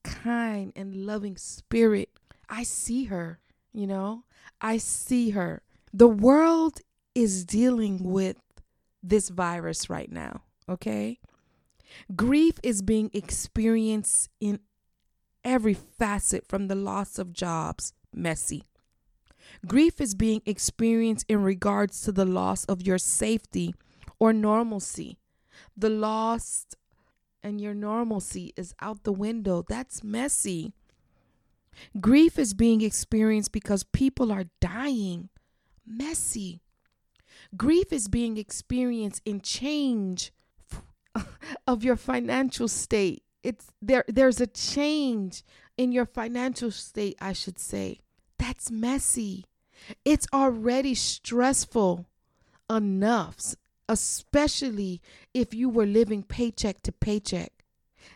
kind 0.04 0.72
and 0.76 1.06
loving 1.06 1.38
spirit. 1.38 2.10
I 2.50 2.64
see 2.64 3.06
her, 3.06 3.40
you 3.74 3.88
know, 3.88 4.24
I 4.62 4.78
see 4.78 5.32
her. 5.32 5.62
The 5.94 6.08
world 6.08 6.80
is 7.16 7.46
dealing 7.46 8.04
with 8.04 8.38
this 9.02 9.30
virus 9.30 9.90
right 9.90 10.12
now, 10.12 10.44
okay? 10.70 11.20
Grief 12.16 12.56
is 12.64 12.82
being 12.82 13.12
experienced 13.14 14.30
in 14.40 14.60
every 15.44 15.74
facet 15.74 16.48
from 16.48 16.68
the 16.68 16.76
loss 16.76 17.20
of 17.20 17.34
jobs, 17.34 17.94
messy. 18.14 18.64
Grief 19.68 20.00
is 20.00 20.16
being 20.16 20.42
experienced 20.46 21.26
in 21.28 21.44
regards 21.44 22.02
to 22.02 22.12
the 22.12 22.26
loss 22.26 22.66
of 22.66 22.82
your 22.82 22.98
safety 22.98 23.76
or 24.20 24.34
normalcy. 24.34 25.18
The 25.76 25.90
loss 25.90 26.66
and 27.44 27.60
your 27.60 27.74
normalcy 27.74 28.54
is 28.56 28.74
out 28.82 29.04
the 29.04 29.12
window. 29.12 29.64
That's 29.68 30.04
messy. 30.04 30.74
Grief 32.00 32.38
is 32.40 32.54
being 32.54 32.82
experienced 32.82 33.52
because 33.52 33.84
people 33.84 34.32
are 34.32 34.46
dying. 34.60 35.30
Messy. 35.86 36.62
Grief 37.56 37.92
is 37.92 38.08
being 38.08 38.38
experienced 38.38 39.22
in 39.26 39.42
change 39.42 40.32
of 41.68 41.84
your 41.84 41.96
financial 41.96 42.68
state. 42.68 43.24
It's 43.44 43.68
there 43.82 44.06
there's 44.08 44.40
a 44.40 44.48
change 44.48 45.44
in 45.78 45.92
your 45.92 46.06
financial 46.06 46.72
state, 46.72 47.18
I 47.20 47.34
should 47.34 47.60
say. 47.60 48.00
That's 48.38 48.72
messy. 48.72 49.46
It's 50.06 50.28
already 50.34 50.96
stressful 50.96 52.06
enough, 52.70 53.56
especially 53.90 55.02
if 55.34 55.54
you 55.54 55.70
were 55.70 55.86
living 55.86 56.24
paycheck 56.24 56.82
to 56.84 56.92
paycheck. 56.92 57.52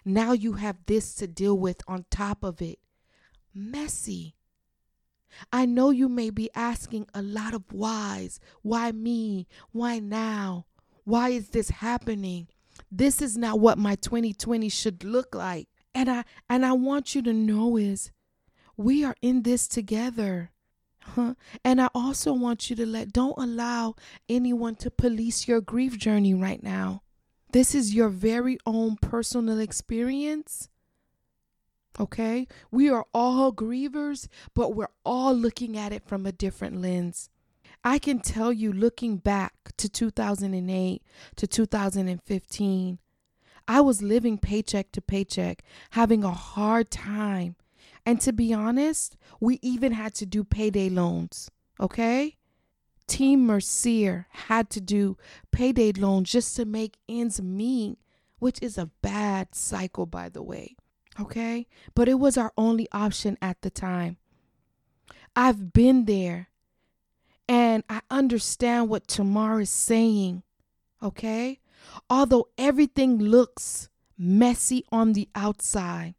Now 0.06 0.32
you 0.32 0.54
have 0.54 0.78
this 0.86 1.14
to 1.16 1.28
deal 1.28 1.58
with 1.58 1.82
on 1.88 2.06
top 2.10 2.44
of 2.44 2.62
it 2.62 2.80
messy. 3.58 4.36
I 5.52 5.66
know 5.66 5.92
you 5.92 6.10
may 6.10 6.30
be 6.30 6.50
asking 6.56 7.08
a 7.14 7.22
lot 7.22 7.54
of 7.54 7.72
whys. 7.72 8.40
Why 8.62 8.92
me? 8.92 9.48
Why 9.72 10.00
now? 10.00 10.66
Why 11.04 11.30
is 11.30 11.50
this 11.50 11.70
happening? 11.70 12.48
This 12.92 13.22
is 13.22 13.38
not 13.38 13.60
what 13.60 13.78
my 13.78 13.96
2020 13.96 14.70
should 14.70 15.04
look 15.04 15.36
like. 15.36 15.68
And 15.94 16.10
I 16.10 16.24
and 16.50 16.66
I 16.66 16.74
want 16.74 17.16
you 17.16 17.22
to 17.24 17.34
know 17.34 17.78
is 17.78 18.12
we 18.76 19.04
are 19.04 19.16
in 19.22 19.44
this 19.44 19.68
together. 19.68 20.52
Huh? 21.02 21.36
And 21.64 21.82
I 21.82 21.88
also 21.96 22.34
want 22.34 22.70
you 22.70 22.76
to 22.76 22.86
let 22.86 23.14
don't 23.14 23.38
allow 23.38 23.96
anyone 24.28 24.76
to 24.76 24.92
police 24.92 25.48
your 25.48 25.62
grief 25.62 25.98
journey 25.98 26.34
right 26.34 26.62
now. 26.62 27.02
This 27.54 27.74
is 27.74 27.96
your 27.96 28.10
very 28.10 28.58
own 28.66 28.98
personal 28.98 29.60
experience 29.60 30.70
Okay? 32.00 32.48
We 32.72 32.90
are 32.90 33.06
all 33.14 33.52
grievers, 33.52 34.28
but 34.54 34.76
we're 34.76 34.88
all 35.04 35.34
looking 35.34 35.78
at 35.78 35.92
it 35.92 36.04
from 36.06 36.26
a 36.26 36.32
different 36.32 36.82
lens. 36.82 37.30
I 37.84 38.00
can 38.00 38.20
tell 38.20 38.52
you, 38.52 38.74
looking 38.74 39.18
back 39.18 39.54
to 39.78 39.88
2008 39.88 41.02
to 41.36 41.48
2015, 41.48 43.00
I 43.68 43.82
was 43.82 44.02
living 44.02 44.38
paycheck 44.38 44.92
to 44.94 45.02
paycheck, 45.02 45.64
having 45.92 46.24
a 46.24 46.32
hard 46.32 46.90
time. 46.90 47.56
And 48.06 48.22
to 48.22 48.32
be 48.32 48.54
honest, 48.54 49.18
we 49.40 49.60
even 49.62 49.92
had 49.92 50.14
to 50.16 50.26
do 50.26 50.44
payday 50.44 50.90
loans. 50.90 51.52
Okay? 51.80 52.38
Team 53.08 53.46
Mercier 53.46 54.28
had 54.30 54.70
to 54.72 54.82
do 54.82 55.18
payday 55.52 55.92
loans 55.92 56.32
just 56.32 56.56
to 56.56 56.66
make 56.66 56.98
ends 57.08 57.42
meet, 57.42 57.98
which 58.40 58.62
is 58.62 58.78
a 58.78 58.92
bad 59.02 59.56
cycle, 59.56 60.06
by 60.06 60.30
the 60.30 60.44
way. 60.44 60.76
Okay? 61.20 61.68
But 61.96 62.08
it 62.08 62.16
was 62.16 62.38
our 62.38 62.54
only 62.58 62.88
option 62.92 63.38
at 63.42 63.62
the 63.62 63.70
time. 63.70 64.18
I've 65.36 65.74
been 65.74 66.06
there 66.06 66.50
and 67.48 67.84
I 67.90 68.02
understand 68.10 68.90
what 68.90 69.08
Tamar 69.08 69.62
is 69.62 69.70
saying. 69.70 70.44
Okay? 71.02 71.60
Although 72.10 72.50
everything 72.58 73.20
looks 73.20 73.90
messy 74.18 74.84
on 74.92 75.14
the 75.14 75.30
outside, 75.36 76.16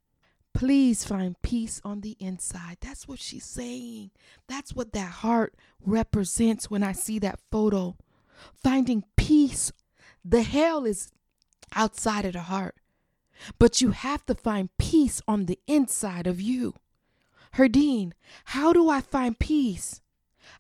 please 0.55 1.05
find 1.05 1.41
peace 1.43 1.81
on 1.85 2.01
the 2.01 2.17
inside. 2.19 2.79
That's 2.81 3.07
what 3.07 3.19
she's 3.19 3.45
saying. 3.45 4.11
That's 4.49 4.75
what 4.75 4.93
that 4.93 5.11
heart 5.11 5.55
represents 5.85 6.71
when 6.71 6.83
I 6.83 6.93
see 6.93 7.19
that 7.21 7.41
photo. 7.51 7.97
Finding 8.55 9.05
peace. 9.17 9.73
The 10.25 10.43
hell 10.43 10.85
is 10.85 11.11
outside 11.75 12.25
of 12.25 12.33
the 12.33 12.43
heart. 12.43 12.77
But 13.59 13.81
you 13.81 13.91
have 13.91 14.25
to 14.27 14.35
find 14.35 14.71
peace 14.79 15.23
on 15.29 15.47
the 15.47 15.59
inside 15.67 16.27
of 16.27 16.41
you. 16.41 16.75
Herdine, 17.55 18.13
how 18.47 18.73
do 18.73 18.89
I 18.89 19.01
find 19.01 19.39
peace? 19.39 20.01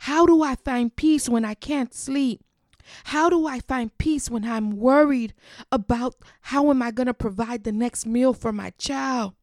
How 0.00 0.26
do 0.26 0.42
I 0.42 0.54
find 0.54 0.94
peace 0.94 1.28
when 1.28 1.44
I 1.44 1.54
can't 1.54 1.94
sleep? 1.94 2.42
How 3.04 3.28
do 3.28 3.46
I 3.46 3.60
find 3.60 3.96
peace 3.98 4.30
when 4.30 4.44
I'm 4.44 4.70
worried 4.78 5.34
about 5.70 6.14
how 6.40 6.70
am 6.70 6.80
I 6.82 6.90
going 6.90 7.06
to 7.06 7.14
provide 7.14 7.64
the 7.64 7.72
next 7.72 8.06
meal 8.06 8.32
for 8.32 8.52
my 8.52 8.70
child? 8.78 9.34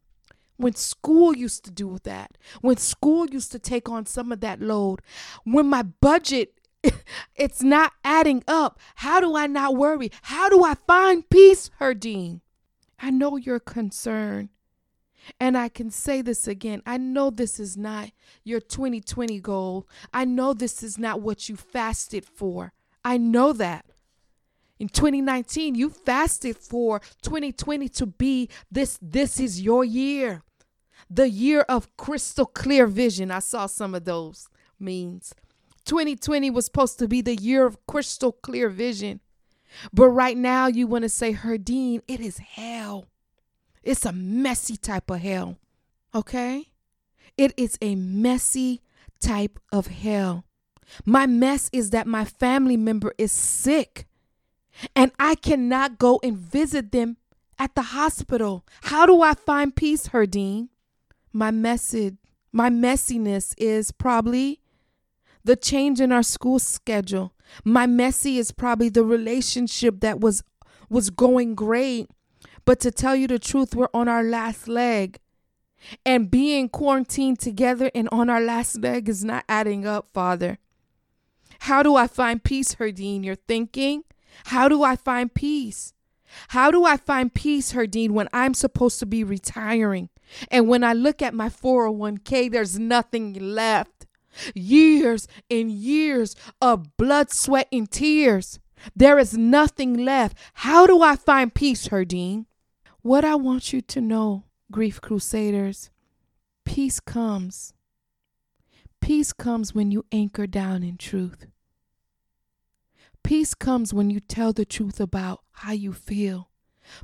When 0.58 0.74
school 0.74 1.36
used 1.36 1.65
to 1.65 1.72
do 1.72 1.98
that, 2.04 2.38
when 2.62 2.77
school 2.77 3.27
used 3.27 3.51
to 3.51 3.60
take 3.60 3.89
on 3.89 4.06
some 4.06 4.32
of 4.32 4.39
that 4.39 4.62
load, 4.62 5.01
when 5.44 5.68
my 5.68 5.84
budget 5.84 6.54
it's 7.36 7.62
not 7.62 7.94
adding 8.04 8.44
up. 8.48 8.80
How 8.96 9.20
do 9.20 9.36
I 9.36 9.48
not 9.48 9.75
worry? 9.75 10.12
How 10.24 10.50
do 10.50 10.63
I 10.63 10.75
find 10.88 11.27
peace, 11.30 11.70
Herdine? 11.80 12.42
I 12.99 13.09
know 13.09 13.37
you're 13.37 13.59
concerned. 13.59 14.49
And 15.39 15.57
I 15.57 15.69
can 15.69 15.89
say 15.89 16.21
this 16.21 16.47
again. 16.47 16.81
I 16.85 16.97
know 16.97 17.29
this 17.29 17.59
is 17.59 17.75
not 17.75 18.11
your 18.43 18.59
2020 18.59 19.39
goal. 19.39 19.87
I 20.13 20.25
know 20.25 20.53
this 20.53 20.83
is 20.83 20.97
not 20.97 21.21
what 21.21 21.49
you 21.49 21.55
fasted 21.55 22.25
for. 22.25 22.73
I 23.03 23.17
know 23.17 23.53
that. 23.53 23.85
In 24.77 24.89
2019, 24.89 25.75
you 25.75 25.89
fasted 25.89 26.57
for 26.57 26.99
2020 27.21 27.87
to 27.89 28.05
be 28.05 28.49
this 28.69 28.99
this 29.01 29.39
is 29.39 29.61
your 29.61 29.85
year. 29.85 30.43
The 31.09 31.29
year 31.29 31.61
of 31.61 31.95
crystal 31.97 32.45
clear 32.45 32.87
vision. 32.87 33.31
I 33.31 33.39
saw 33.39 33.67
some 33.67 33.95
of 33.95 34.05
those 34.05 34.49
means. 34.79 35.33
2020 35.85 36.49
was 36.49 36.65
supposed 36.65 36.99
to 36.99 37.07
be 37.07 37.21
the 37.21 37.35
year 37.35 37.65
of 37.65 37.85
crystal 37.85 38.31
clear 38.31 38.69
vision. 38.69 39.21
But 39.94 40.10
right 40.10 40.38
now, 40.38 40.67
you 40.67 40.88
want 40.88 41.03
to 41.03 41.10
say, 41.10 41.34
Herdine, 41.34 42.01
it 42.08 42.20
is 42.20 42.38
hell. 42.38 43.05
It's 43.84 44.05
a 44.05 44.12
messy 44.12 44.77
type 44.77 45.10
of 45.10 45.20
hell. 45.20 45.58
Okay? 46.13 46.70
It 47.38 47.53
is 47.58 47.77
a 47.82 47.96
messy 47.96 48.82
type 49.20 49.60
of 49.72 49.88
hell. 49.88 50.46
My 51.05 51.25
mess 51.25 51.70
is 51.74 51.89
that 51.91 52.08
my 52.08 52.25
family 52.25 52.77
member 52.77 53.13
is 53.17 53.32
sick 53.32 54.08
and 54.96 55.12
I 55.20 55.36
cannot 55.36 55.98
go 55.98 56.20
and 56.24 56.38
visit 56.38 56.91
them 56.91 57.17
at 57.58 57.75
the 57.75 57.82
hospital. 57.82 58.65
How 58.84 59.05
do 59.05 59.22
I 59.22 59.34
find 59.34 59.75
peace, 59.75 60.10
Herdine? 60.10 60.70
My 61.32 61.51
message, 61.51 62.15
my 62.51 62.70
messiness 62.70 63.53
is 63.58 63.91
probably 63.91 64.62
the 65.44 65.55
change 65.55 66.00
in 66.00 66.12
our 66.12 66.24
school 66.24 66.60
schedule. 66.60 67.34
My 67.63 67.87
messy 67.87 68.37
is 68.37 68.51
probably 68.51 68.89
the 68.89 69.03
relationship 69.03 69.99
that 70.01 70.19
was 70.19 70.43
was 70.89 71.09
going 71.09 71.55
great. 71.55 72.09
But 72.65 72.79
to 72.81 72.91
tell 72.91 73.15
you 73.15 73.27
the 73.27 73.39
truth, 73.39 73.75
we're 73.75 73.87
on 73.93 74.07
our 74.07 74.23
last 74.23 74.67
leg. 74.67 75.19
And 76.05 76.31
being 76.31 76.69
quarantined 76.69 77.39
together 77.39 77.91
and 77.93 78.09
on 78.11 78.29
our 78.29 78.41
last 78.41 78.79
leg 78.79 79.07
is 79.07 79.23
not 79.23 79.45
adding 79.47 79.85
up, 79.85 80.09
Father. 80.13 80.57
How 81.61 81.83
do 81.83 81.95
I 81.95 82.07
find 82.07 82.43
peace, 82.43 82.75
Herdine? 82.75 83.23
You're 83.23 83.35
thinking? 83.35 84.03
How 84.45 84.67
do 84.67 84.83
I 84.83 84.95
find 84.95 85.33
peace? 85.33 85.93
How 86.49 86.71
do 86.71 86.85
I 86.85 86.97
find 86.97 87.33
peace, 87.33 87.73
Herdine, 87.73 88.11
when 88.11 88.27
I'm 88.33 88.53
supposed 88.53 88.99
to 88.99 89.05
be 89.05 89.23
retiring? 89.23 90.09
And 90.49 90.67
when 90.67 90.83
I 90.83 90.93
look 90.93 91.21
at 91.21 91.33
my 91.33 91.49
401k, 91.49 92.51
there's 92.51 92.79
nothing 92.79 93.33
left 93.33 94.07
years 94.54 95.27
and 95.50 95.72
years 95.72 96.36
of 96.62 96.96
blood, 96.98 97.32
sweat, 97.32 97.68
and 97.72 97.89
tears. 97.89 98.60
There 98.96 99.18
is 99.18 99.38
nothing 99.38 100.06
left. 100.06 100.38
How 100.54 100.86
do 100.86 101.01
I 101.01 101.15
find 101.15 101.54
peace, 101.54 101.88
Herdine? 101.88 102.46
What 103.01 103.24
I 103.24 103.36
want 103.36 103.72
you 103.72 103.82
to 103.82 104.01
know, 104.01 104.46
Grief 104.72 105.00
Crusaders, 105.00 105.89
peace 106.65 107.00
comes. 107.00 107.74
Peace 109.01 109.32
comes 109.32 109.75
when 109.75 109.92
you 109.92 110.06
anchor 110.12 110.48
down 110.48 110.84
in 110.84 110.98
truth. 110.98 111.48
Peace 113.24 113.54
comes 113.54 113.94
when 113.94 114.10
you 114.10 114.20
tell 114.20 114.54
the 114.54 114.65
truth 114.65 115.00
about 115.00 115.42
how 115.51 115.72
you 115.72 115.94
feel. 115.94 116.50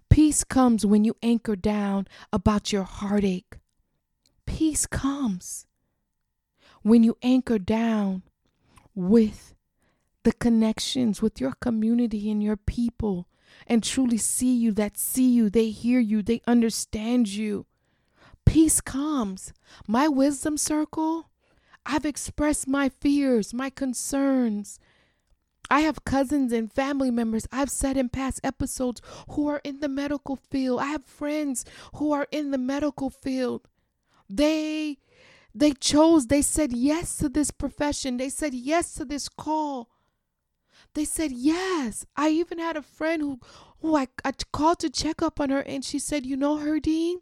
Peace 0.10 0.44
comes 0.44 0.86
when 0.86 1.04
you 1.04 1.16
anchor 1.24 1.56
down 1.56 2.08
about 2.32 2.72
your 2.72 2.84
heartache. 2.84 3.58
Peace 4.46 4.86
comes 4.86 5.66
when 6.84 7.04
you 7.04 7.18
anchor 7.22 7.60
down 7.60 8.24
with 8.96 9.54
the 10.24 10.34
connections 10.34 11.22
with 11.22 11.40
your 11.40 11.54
community 11.54 12.30
and 12.30 12.44
your 12.44 12.58
people 12.58 13.28
and 13.68 13.84
truly 13.84 14.18
see 14.18 14.56
you 14.56 14.72
that 14.72 14.98
see 14.98 15.30
you, 15.30 15.50
they 15.50 15.70
hear 15.70 16.00
you, 16.00 16.22
they 16.22 16.42
understand 16.48 17.28
you. 17.28 17.66
Peace 18.46 18.82
comes. 18.82 19.54
My 19.88 20.08
wisdom 20.08 20.58
circle, 20.58 21.30
I've 21.86 22.06
expressed 22.06 22.68
my 22.68 22.90
fears, 22.90 23.54
my 23.54 23.70
concerns. 23.70 24.80
I 25.70 25.82
have 25.82 26.04
cousins 26.04 26.52
and 26.52 26.72
family 26.72 27.12
members 27.12 27.48
I've 27.52 27.72
said 27.72 27.96
in 27.96 28.10
past 28.10 28.42
episodes 28.44 29.02
who 29.30 29.48
are 29.48 29.62
in 29.64 29.80
the 29.80 29.88
medical 29.88 30.36
field. 30.36 30.82
I 30.82 30.88
have 30.88 31.06
friends 31.06 31.64
who 31.96 32.12
are 32.12 32.28
in 32.32 32.52
the 32.52 32.58
medical 32.58 33.10
field. 33.10 33.68
They 34.30 34.98
they 35.54 35.72
chose, 35.74 36.28
they 36.28 36.42
said 36.42 36.72
yes 36.72 37.18
to 37.18 37.30
this 37.30 37.52
profession. 37.52 38.18
They 38.18 38.30
said 38.30 38.54
yes 38.54 38.94
to 38.96 39.06
this 39.06 39.28
call. 39.28 39.90
They 40.94 41.06
said 41.06 41.32
yes. 41.32 42.06
I 42.16 42.30
even 42.30 42.60
had 42.60 42.78
a 42.78 42.82
friend 42.82 43.22
who, 43.22 43.40
who 43.80 43.96
I, 43.96 44.08
I 44.24 44.32
called 44.52 44.80
to 44.80 44.90
check 44.90 45.22
up 45.22 45.40
on 45.40 45.50
her 45.50 45.62
and 45.62 45.84
she 45.84 46.00
said, 46.00 46.26
you 46.26 46.38
know, 46.38 46.58
Herdine, 46.58 47.18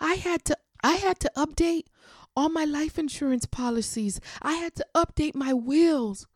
I 0.00 0.14
had 0.14 0.44
to 0.46 0.56
I 0.84 0.94
had 0.94 1.18
to 1.20 1.32
update 1.36 1.84
all 2.36 2.48
my 2.48 2.64
life 2.64 2.98
insurance 2.98 3.46
policies. 3.46 4.20
I 4.42 4.54
had 4.54 4.74
to 4.76 4.86
update 4.94 5.34
my 5.34 5.52
wills. 5.52 6.26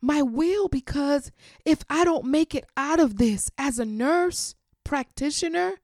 My 0.00 0.22
will 0.22 0.68
because 0.68 1.32
if 1.64 1.84
I 1.90 2.04
don't 2.04 2.24
make 2.24 2.54
it 2.54 2.64
out 2.76 3.00
of 3.00 3.18
this 3.18 3.50
as 3.58 3.78
a 3.80 3.84
nurse 3.84 4.54
practitioner, 4.84 5.74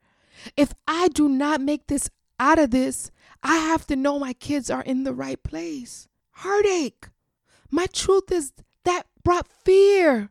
if 0.57 0.73
I 0.87 1.09
do 1.09 1.29
not 1.29 1.61
make 1.61 1.89
this 1.89 2.09
out 2.39 2.61
of 2.61 2.71
this 2.71 3.11
I 3.45 3.57
have 3.57 3.87
to 3.89 3.97
know 3.97 4.19
my 4.19 4.33
kids 4.33 4.71
are 4.71 4.83
in 4.83 5.05
the 5.05 5.13
right 5.13 5.41
place. 5.43 6.09
Heartache. 6.33 7.09
My 7.71 7.87
truth 7.87 8.33
is 8.33 8.53
that 8.85 9.07
brought 9.23 9.47
fear. 9.47 10.31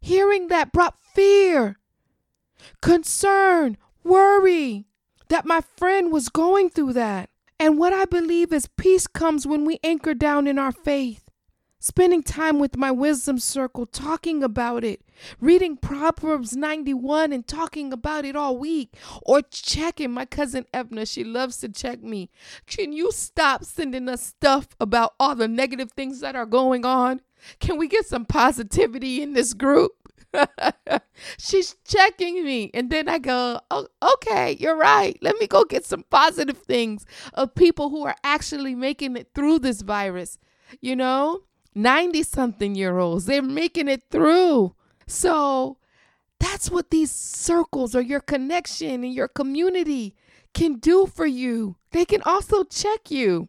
Hearing 0.00 0.48
that 0.48 0.72
brought 0.72 0.96
fear, 1.14 1.78
concern, 2.82 3.78
worry 4.02 4.86
that 5.28 5.46
my 5.46 5.62
friend 5.62 6.12
was 6.12 6.28
going 6.28 6.68
through 6.70 6.92
that. 6.94 7.30
And 7.58 7.78
what 7.78 7.92
I 7.92 8.04
believe 8.04 8.52
is 8.52 8.68
peace 8.76 9.06
comes 9.06 9.46
when 9.46 9.64
we 9.64 9.78
anchor 9.82 10.12
down 10.12 10.46
in 10.46 10.58
our 10.58 10.72
faith 10.72 11.23
spending 11.84 12.22
time 12.22 12.58
with 12.58 12.78
my 12.78 12.90
wisdom 12.90 13.38
circle, 13.38 13.84
talking 13.84 14.42
about 14.42 14.82
it, 14.84 15.02
reading 15.38 15.76
Proverbs 15.76 16.56
91 16.56 17.30
and 17.30 17.46
talking 17.46 17.92
about 17.92 18.24
it 18.24 18.34
all 18.34 18.56
week, 18.56 18.96
or 19.20 19.42
checking 19.42 20.10
my 20.10 20.24
cousin 20.24 20.64
Evna. 20.72 21.06
She 21.06 21.24
loves 21.24 21.58
to 21.58 21.68
check 21.68 22.02
me. 22.02 22.30
Can 22.66 22.94
you 22.94 23.12
stop 23.12 23.64
sending 23.64 24.08
us 24.08 24.24
stuff 24.24 24.68
about 24.80 25.12
all 25.20 25.34
the 25.34 25.46
negative 25.46 25.92
things 25.92 26.20
that 26.20 26.34
are 26.34 26.46
going 26.46 26.86
on? 26.86 27.20
Can 27.60 27.76
we 27.76 27.86
get 27.86 28.06
some 28.06 28.24
positivity 28.24 29.20
in 29.20 29.34
this 29.34 29.52
group? 29.52 29.92
She's 31.38 31.76
checking 31.86 32.42
me. 32.42 32.70
And 32.72 32.88
then 32.88 33.10
I 33.10 33.18
go, 33.18 33.60
oh, 33.70 33.88
okay, 34.14 34.56
you're 34.58 34.78
right. 34.78 35.18
Let 35.20 35.36
me 35.38 35.46
go 35.46 35.64
get 35.64 35.84
some 35.84 36.04
positive 36.08 36.56
things 36.56 37.04
of 37.34 37.54
people 37.54 37.90
who 37.90 38.06
are 38.06 38.16
actually 38.24 38.74
making 38.74 39.18
it 39.18 39.32
through 39.34 39.58
this 39.58 39.82
virus. 39.82 40.38
You 40.80 40.96
know, 40.96 41.42
90 41.74 42.22
something 42.22 42.74
year 42.74 42.98
olds. 42.98 43.26
They're 43.26 43.42
making 43.42 43.88
it 43.88 44.04
through. 44.10 44.74
So 45.06 45.78
that's 46.40 46.70
what 46.70 46.90
these 46.90 47.10
circles 47.10 47.94
or 47.94 48.00
your 48.00 48.20
connection 48.20 49.04
and 49.04 49.12
your 49.12 49.28
community 49.28 50.14
can 50.52 50.74
do 50.74 51.06
for 51.06 51.26
you. 51.26 51.76
They 51.90 52.04
can 52.04 52.22
also 52.22 52.64
check 52.64 53.10
you. 53.10 53.48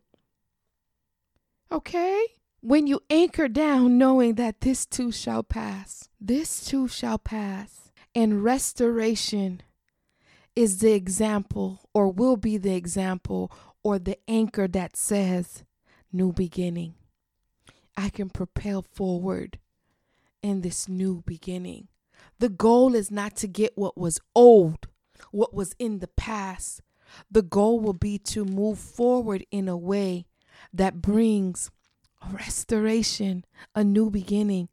Okay? 1.72 2.26
When 2.62 2.88
you 2.88 3.02
anchor 3.10 3.48
down, 3.48 3.98
knowing 3.98 4.36
that 4.36 4.62
this 4.62 4.86
too 4.86 5.12
shall 5.12 5.44
pass, 5.44 6.10
this 6.20 6.66
too 6.66 6.88
shall 6.88 7.20
pass, 7.20 7.92
and 8.16 8.44
restoration 8.44 9.62
is 10.56 10.80
the 10.80 10.94
example 10.94 11.82
or 11.94 12.10
will 12.10 12.38
be 12.38 12.58
the 12.58 12.76
example 12.76 13.52
or 13.84 14.00
the 14.00 14.18
anchor 14.28 14.68
that 14.68 14.96
says 14.96 15.64
new 16.12 16.32
beginning. 16.32 16.96
I 17.98 18.10
can 18.10 18.30
propel 18.30 18.82
forward 18.82 19.60
in 20.42 20.62
this 20.62 20.88
new 20.88 21.24
beginning. 21.26 21.88
The 22.40 22.50
goal 22.50 22.96
is 22.96 23.10
not 23.10 23.36
to 23.38 23.48
get 23.48 23.78
what 23.78 23.98
was 23.98 24.20
old, 24.36 24.88
what 25.32 25.54
was 25.54 25.76
in 25.80 26.00
the 26.00 26.08
past. 26.08 26.82
The 27.32 27.42
goal 27.42 27.80
will 27.80 27.94
be 27.94 28.18
to 28.20 28.46
move 28.46 28.80
forward 28.80 29.46
in 29.52 29.68
a 29.68 29.78
way 29.78 30.26
that 30.74 31.02
brings 31.02 31.72
a 32.22 32.34
restoration, 32.34 33.46
a 33.74 33.84
new 33.84 34.10
beginning. 34.10 34.70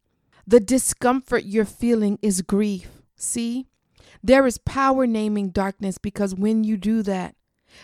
The 0.46 0.60
discomfort 0.60 1.44
you're 1.44 1.64
feeling 1.64 2.18
is 2.20 2.42
grief. 2.42 2.88
See, 3.16 3.66
there 4.22 4.46
is 4.46 4.58
power 4.58 5.06
naming 5.06 5.50
darkness 5.50 5.98
because 5.98 6.34
when 6.34 6.64
you 6.64 6.76
do 6.76 7.02
that, 7.02 7.36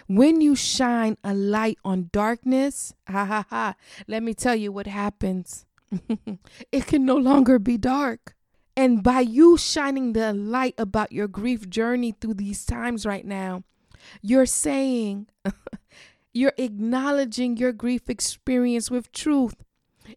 when 0.07 0.41
you 0.41 0.55
shine 0.55 1.17
a 1.23 1.35
light 1.35 1.79
on 1.85 2.11
darkness, 2.13 2.95
ha 3.09 3.25
ha 3.25 3.45
ha, 3.49 3.75
let 4.07 4.23
me 4.23 4.35
tell 4.35 4.55
you 4.55 4.73
what 4.73 4.87
happens. 4.87 5.67
it 6.73 6.87
can 6.87 7.05
no 7.05 7.17
longer 7.17 7.59
be 7.59 7.79
dark. 7.79 8.35
And 8.77 9.03
by 9.03 9.21
you 9.21 9.57
shining 9.57 10.13
the 10.13 10.33
light 10.33 10.75
about 10.79 11.11
your 11.11 11.27
grief 11.27 11.69
journey 11.69 12.13
through 12.13 12.35
these 12.35 12.65
times 12.65 13.05
right 13.05 13.25
now, 13.25 13.65
you're 14.23 14.47
saying, 14.47 15.27
you're 16.33 16.53
acknowledging 16.57 17.57
your 17.57 17.73
grief 17.73 18.09
experience 18.09 18.91
with 18.91 19.11
truth. 19.11 19.57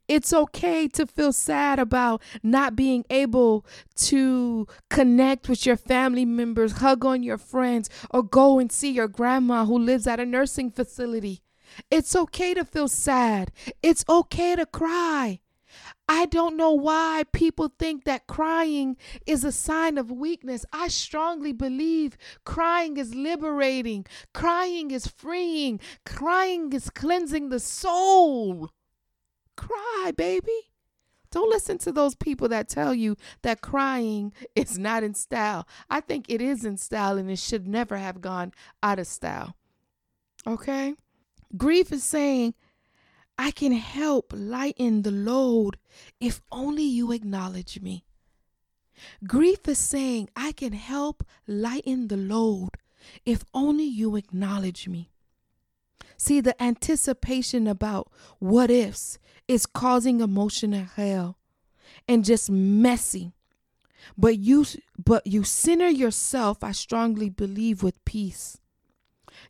It's 0.08 0.34
okay 0.34 0.88
to 0.89 1.06
feel 1.06 1.34
sad 1.34 1.80
about 1.80 2.21
not 2.43 2.75
being 2.75 3.06
able 3.10 3.65
to 3.95 4.67
connect 4.89 5.49
with 5.49 5.65
your 5.65 5.77
family 5.77 6.25
members, 6.25 6.73
hug 6.73 7.06
on 7.06 7.23
your 7.23 7.38
friends, 7.38 7.89
or 8.10 8.23
go 8.23 8.60
and 8.60 8.71
see 8.71 8.91
your 8.91 9.08
grandma 9.08 9.65
who 9.65 9.77
lives 9.77 10.08
at 10.08 10.19
a 10.19 10.25
nursing 10.25 10.71
facility. 10.71 11.41
It's 11.89 12.15
okay 12.15 12.54
to 12.54 12.65
feel 12.65 12.88
sad. 12.88 13.51
It's 13.82 14.04
okay 14.10 14.56
to 14.56 14.65
cry. 14.65 15.39
I 16.08 16.25
don't 16.25 16.58
know 16.58 16.73
why 16.73 17.23
people 17.32 17.71
think 17.80 18.04
that 18.04 18.27
crying 18.27 18.97
is 19.25 19.45
a 19.45 19.51
sign 19.51 19.97
of 19.97 20.12
weakness. 20.12 20.65
I 20.73 20.89
strongly 20.89 21.54
believe 21.54 22.17
crying 22.43 22.97
is 22.97 23.15
liberating, 23.15 24.06
crying 24.34 24.91
is 24.91 25.08
freeing, 25.08 25.80
crying 26.06 26.73
is 26.73 26.89
cleansing 26.89 27.49
the 27.49 27.62
soul. 27.62 28.71
Cry, 29.56 30.12
baby. 30.16 30.72
Don't 31.32 31.50
listen 31.50 31.78
to 31.80 31.92
those 31.94 32.14
people 32.16 32.50
that 32.50 32.68
tell 32.68 32.94
you 32.94 33.16
that 33.42 33.62
crying 33.62 34.34
is 34.54 34.78
not 34.78 35.04
in 35.04 35.14
style. 35.14 35.66
I 35.90 36.02
think 36.02 36.26
it 36.28 36.42
is 36.42 36.66
in 36.66 36.78
style 36.78 37.18
and 37.18 37.32
it 37.32 37.40
should 37.40 37.68
never 37.68 37.98
have 37.98 38.20
gone 38.20 38.52
out 38.84 39.00
of 39.00 39.08
style. 39.08 39.56
Okay? 40.46 40.96
Grief 41.56 41.92
is 41.92 42.04
saying, 42.04 42.54
I 43.38 43.52
can 43.52 43.72
help 43.72 44.34
lighten 44.36 45.04
the 45.04 45.12
load 45.12 45.78
if 46.20 46.42
only 46.52 46.84
you 46.84 47.12
acknowledge 47.14 47.80
me. 47.82 48.04
Grief 49.26 49.68
is 49.68 49.80
saying, 49.80 50.30
I 50.36 50.52
can 50.52 50.74
help 50.74 51.24
lighten 51.48 52.08
the 52.08 52.18
load 52.18 52.72
if 53.26 53.44
only 53.54 53.86
you 53.86 54.16
acknowledge 54.16 54.88
me. 54.88 55.10
See, 56.18 56.40
the 56.40 56.62
anticipation 56.62 57.68
about 57.68 58.12
what 58.38 58.70
ifs 58.70 59.18
is 59.52 59.66
causing 59.66 60.22
emotional 60.22 60.86
hell 60.96 61.38
and 62.08 62.24
just 62.24 62.50
messy. 62.50 63.34
But 64.18 64.40
you 64.40 64.66
but 64.98 65.28
you 65.28 65.44
center 65.44 65.90
yourself, 65.90 66.64
I 66.64 66.72
strongly 66.72 67.30
believe, 67.30 67.84
with 67.84 68.04
peace. 68.06 68.58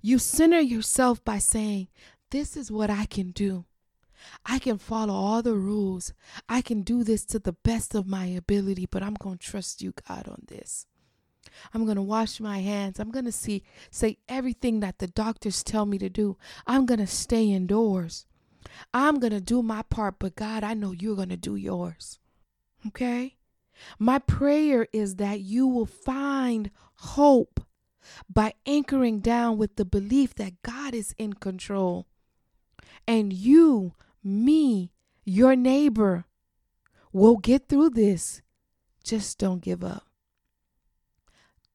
You 0.02 0.18
center 0.18 0.60
yourself 0.60 1.24
by 1.24 1.38
saying, 1.38 1.88
This 2.32 2.58
is 2.58 2.72
what 2.72 2.90
I 2.90 3.06
can 3.06 3.32
do. 3.32 3.66
I 4.46 4.58
can 4.60 4.78
follow 4.80 5.14
all 5.14 5.42
the 5.42 5.56
rules. 5.56 6.14
I 6.50 6.62
can 6.62 6.82
do 6.82 7.04
this 7.04 7.24
to 7.26 7.40
the 7.40 7.54
best 7.54 7.96
of 7.96 8.08
my 8.08 8.26
ability, 8.26 8.88
but 8.88 9.04
I'm 9.04 9.16
going 9.16 9.38
to 9.38 9.48
trust 9.48 9.82
you, 9.82 9.94
God, 10.08 10.28
on 10.28 10.44
this. 10.48 10.86
I'm 11.74 11.86
going 11.86 11.96
to 11.96 12.02
wash 12.02 12.40
my 12.40 12.60
hands. 12.60 13.00
I'm 13.00 13.12
going 13.12 13.26
to 13.26 13.32
see 13.32 13.64
say 13.92 14.18
everything 14.28 14.80
that 14.80 14.98
the 14.98 15.08
doctors 15.08 15.64
tell 15.64 15.86
me 15.86 16.00
to 16.00 16.10
do. 16.10 16.38
I'm 16.66 16.86
going 16.86 17.00
to 17.00 17.08
stay 17.08 17.52
indoors. 17.52 18.26
I'm 18.94 19.20
going 19.20 19.34
to 19.34 19.42
do 19.42 19.62
my 19.62 19.82
part, 19.84 20.16
but 20.20 20.36
God, 20.36 20.64
I 20.64 20.74
know 20.74 20.92
you're 20.92 21.16
going 21.16 21.30
to 21.30 21.38
do 21.38 21.56
yours. 21.56 22.20
Okay? 22.88 23.38
My 24.00 24.20
prayer 24.20 24.88
is 24.94 25.16
that 25.16 25.42
you 25.42 25.68
will 25.68 25.86
find 25.86 26.72
hope 26.96 27.62
by 28.30 28.54
anchoring 28.66 29.20
down 29.20 29.58
with 29.58 29.76
the 29.76 29.86
belief 29.86 30.36
that 30.36 30.62
God 30.62 30.94
is 30.94 31.14
in 31.18 31.34
control. 31.34 32.08
And 33.08 33.34
you, 33.34 33.94
me, 34.24 34.92
your 35.24 35.56
neighbor, 35.56 36.26
will 37.12 37.38
get 37.38 37.68
through 37.68 37.92
this. 37.92 38.42
Just 39.04 39.38
don't 39.38 39.62
give 39.62 39.84
up. 39.84 40.06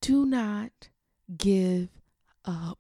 Do 0.01 0.25
not 0.25 0.89
give 1.37 1.89
up. 2.45 2.79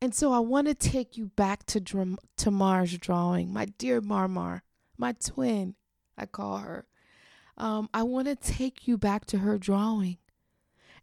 And 0.00 0.14
so 0.14 0.32
I 0.32 0.38
want 0.40 0.66
to 0.66 0.74
take 0.74 1.16
you 1.16 1.26
back 1.26 1.64
to 1.66 1.80
Dr- 1.80 2.18
Tamar's 2.36 2.98
drawing, 2.98 3.52
my 3.52 3.66
dear 3.66 4.00
Marmar, 4.00 4.62
my 4.98 5.12
twin, 5.12 5.74
I 6.16 6.26
call 6.26 6.58
her. 6.58 6.86
Um, 7.56 7.88
I 7.94 8.02
want 8.02 8.28
to 8.28 8.36
take 8.36 8.86
you 8.86 8.98
back 8.98 9.26
to 9.26 9.38
her 9.38 9.58
drawing 9.58 10.18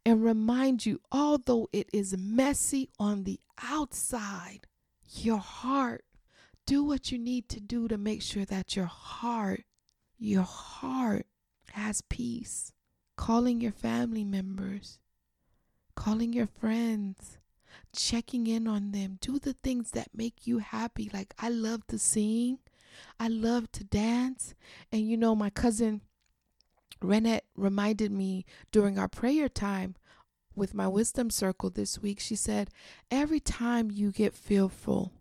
and 0.05 0.23
remind 0.23 0.85
you, 0.85 0.99
although 1.11 1.69
it 1.71 1.89
is 1.93 2.17
messy 2.17 2.89
on 2.99 3.23
the 3.23 3.39
outside, 3.63 4.67
your 5.13 5.37
heart, 5.37 6.03
do 6.65 6.83
what 6.83 7.11
you 7.11 7.17
need 7.17 7.49
to 7.49 7.59
do 7.59 7.87
to 7.87 7.97
make 7.97 8.21
sure 8.21 8.45
that 8.45 8.75
your 8.75 8.85
heart, 8.85 9.63
your 10.17 10.43
heart 10.43 11.25
has 11.73 12.01
peace. 12.01 12.73
Calling 13.17 13.61
your 13.61 13.71
family 13.71 14.23
members, 14.23 14.97
calling 15.95 16.33
your 16.33 16.47
friends, 16.47 17.37
checking 17.93 18.47
in 18.47 18.67
on 18.67 18.91
them. 18.91 19.17
Do 19.21 19.39
the 19.39 19.53
things 19.53 19.91
that 19.91 20.09
make 20.15 20.47
you 20.47 20.59
happy. 20.59 21.09
Like 21.13 21.33
I 21.39 21.49
love 21.49 21.85
to 21.87 21.99
sing, 21.99 22.59
I 23.19 23.27
love 23.27 23.71
to 23.73 23.83
dance. 23.83 24.53
And 24.91 25.09
you 25.09 25.17
know, 25.17 25.35
my 25.35 25.49
cousin 25.49 26.01
Renette 27.01 27.41
reminded 27.55 28.11
me 28.11 28.45
during 28.71 28.99
our 28.99 29.07
prayer 29.07 29.49
time 29.49 29.95
with 30.55 30.73
my 30.73 30.87
wisdom 30.87 31.29
circle 31.29 31.69
this 31.69 31.99
week. 31.99 32.19
She 32.19 32.35
said, 32.35 32.69
Every 33.09 33.39
time 33.39 33.89
you 33.91 34.11
get 34.11 34.33
fearful, 34.35 35.11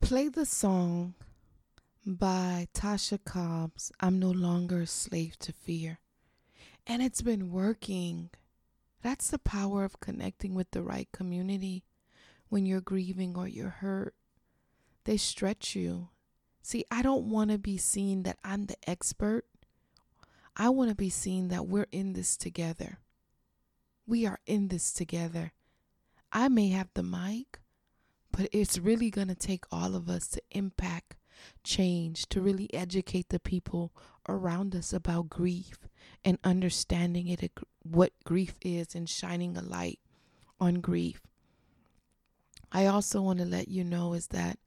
play 0.00 0.28
the 0.28 0.46
song 0.46 1.14
by 2.06 2.68
Tasha 2.74 3.18
Cobbs, 3.24 3.92
I'm 4.00 4.18
No 4.18 4.30
Longer 4.30 4.82
a 4.82 4.86
Slave 4.86 5.38
to 5.40 5.52
Fear. 5.52 5.98
And 6.86 7.02
it's 7.02 7.22
been 7.22 7.50
working. 7.50 8.30
That's 9.02 9.30
the 9.30 9.38
power 9.38 9.84
of 9.84 10.00
connecting 10.00 10.54
with 10.54 10.70
the 10.72 10.82
right 10.82 11.08
community 11.12 11.84
when 12.48 12.66
you're 12.66 12.80
grieving 12.80 13.36
or 13.36 13.48
you're 13.48 13.70
hurt. 13.70 14.14
They 15.04 15.16
stretch 15.16 15.74
you. 15.74 16.08
See, 16.62 16.84
I 16.90 17.02
don't 17.02 17.30
want 17.30 17.50
to 17.50 17.58
be 17.58 17.78
seen 17.78 18.24
that 18.24 18.38
I'm 18.44 18.66
the 18.66 18.76
expert. 18.86 19.46
I 20.56 20.68
want 20.68 20.90
to 20.90 20.96
be 20.96 21.08
seen 21.08 21.48
that 21.48 21.66
we're 21.66 21.86
in 21.90 22.12
this 22.12 22.36
together. 22.36 22.98
We 24.06 24.26
are 24.26 24.40
in 24.46 24.68
this 24.68 24.92
together. 24.92 25.52
I 26.32 26.48
may 26.48 26.68
have 26.68 26.88
the 26.94 27.02
mic, 27.02 27.60
but 28.30 28.48
it's 28.52 28.78
really 28.78 29.10
going 29.10 29.28
to 29.28 29.34
take 29.34 29.64
all 29.72 29.94
of 29.94 30.08
us 30.08 30.28
to 30.28 30.42
impact 30.50 31.16
change, 31.64 32.28
to 32.28 32.40
really 32.40 32.72
educate 32.74 33.30
the 33.30 33.40
people 33.40 33.92
around 34.28 34.76
us 34.76 34.92
about 34.92 35.30
grief 35.30 35.88
and 36.24 36.38
understanding 36.44 37.28
it, 37.28 37.52
what 37.82 38.12
grief 38.24 38.54
is, 38.62 38.94
and 38.94 39.08
shining 39.08 39.56
a 39.56 39.62
light 39.62 39.98
on 40.58 40.80
grief. 40.80 41.20
I 42.72 42.86
also 42.86 43.20
want 43.22 43.38
to 43.40 43.44
let 43.44 43.68
you 43.68 43.84
know 43.84 44.12
is 44.14 44.28
that 44.28 44.58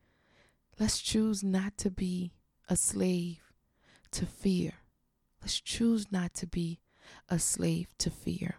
let's 0.79 0.99
choose 0.99 1.43
not 1.43 1.77
to 1.77 1.89
be 1.89 2.33
a 2.67 2.75
slave 2.75 3.39
to 4.11 4.25
fear. 4.25 4.73
Let's 5.41 5.59
choose 5.59 6.11
not 6.11 6.33
to 6.35 6.47
be 6.47 6.79
a 7.29 7.39
slave 7.39 7.89
to 7.99 8.09
fear. 8.09 8.55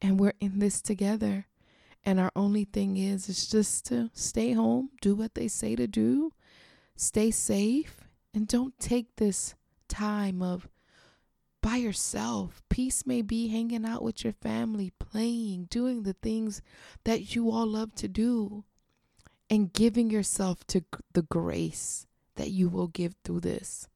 And 0.00 0.20
we're 0.20 0.34
in 0.40 0.58
this 0.58 0.82
together. 0.82 1.46
And 2.04 2.20
our 2.20 2.32
only 2.36 2.64
thing 2.64 2.96
is 2.96 3.28
is 3.28 3.48
just 3.48 3.86
to 3.86 4.10
stay 4.12 4.52
home, 4.52 4.90
do 5.00 5.14
what 5.14 5.34
they 5.34 5.48
say 5.48 5.74
to 5.74 5.86
do, 5.86 6.32
stay 6.94 7.30
safe, 7.30 8.02
and 8.32 8.46
don't 8.46 8.78
take 8.78 9.16
this 9.16 9.54
time 9.88 10.42
of 10.42 10.68
by 11.66 11.74
yourself. 11.74 12.62
Peace 12.68 13.04
may 13.04 13.22
be 13.22 13.48
hanging 13.48 13.84
out 13.84 14.00
with 14.00 14.22
your 14.22 14.34
family, 14.34 14.92
playing, 15.00 15.64
doing 15.68 16.04
the 16.04 16.12
things 16.12 16.62
that 17.02 17.34
you 17.34 17.50
all 17.50 17.66
love 17.66 17.92
to 17.96 18.06
do, 18.06 18.62
and 19.50 19.72
giving 19.72 20.08
yourself 20.08 20.64
to 20.68 20.84
the 21.12 21.22
grace 21.22 22.06
that 22.36 22.50
you 22.50 22.68
will 22.68 22.86
give 22.86 23.16
through 23.24 23.40
this. 23.40 23.88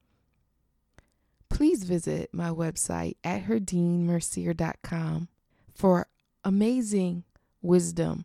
Please 1.48 1.84
visit 1.84 2.30
my 2.32 2.48
website 2.48 3.14
at 3.22 3.44
herdinemercier.com 3.44 5.28
for 5.72 6.08
amazing 6.44 7.22
wisdom. 7.62 8.24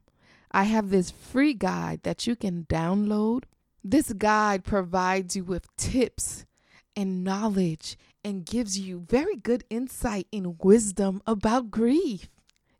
I 0.51 0.63
have 0.63 0.89
this 0.89 1.11
free 1.11 1.53
guide 1.53 1.99
that 2.01 2.25
you 2.25 2.35
can 2.35 2.65
download. 2.67 3.43
This 3.83 4.11
guide 4.11 4.63
provides 4.63 5.35
you 5.35 5.43
with 5.43 5.67
tips 5.77 6.47
and 6.95 7.23
knowledge 7.23 7.95
and 8.25 8.43
gives 8.43 8.79
you 8.79 9.05
very 9.07 9.35
good 9.35 9.63
insight 9.69 10.25
and 10.33 10.57
wisdom 10.63 11.21
about 11.27 11.69
grief. 11.69 12.27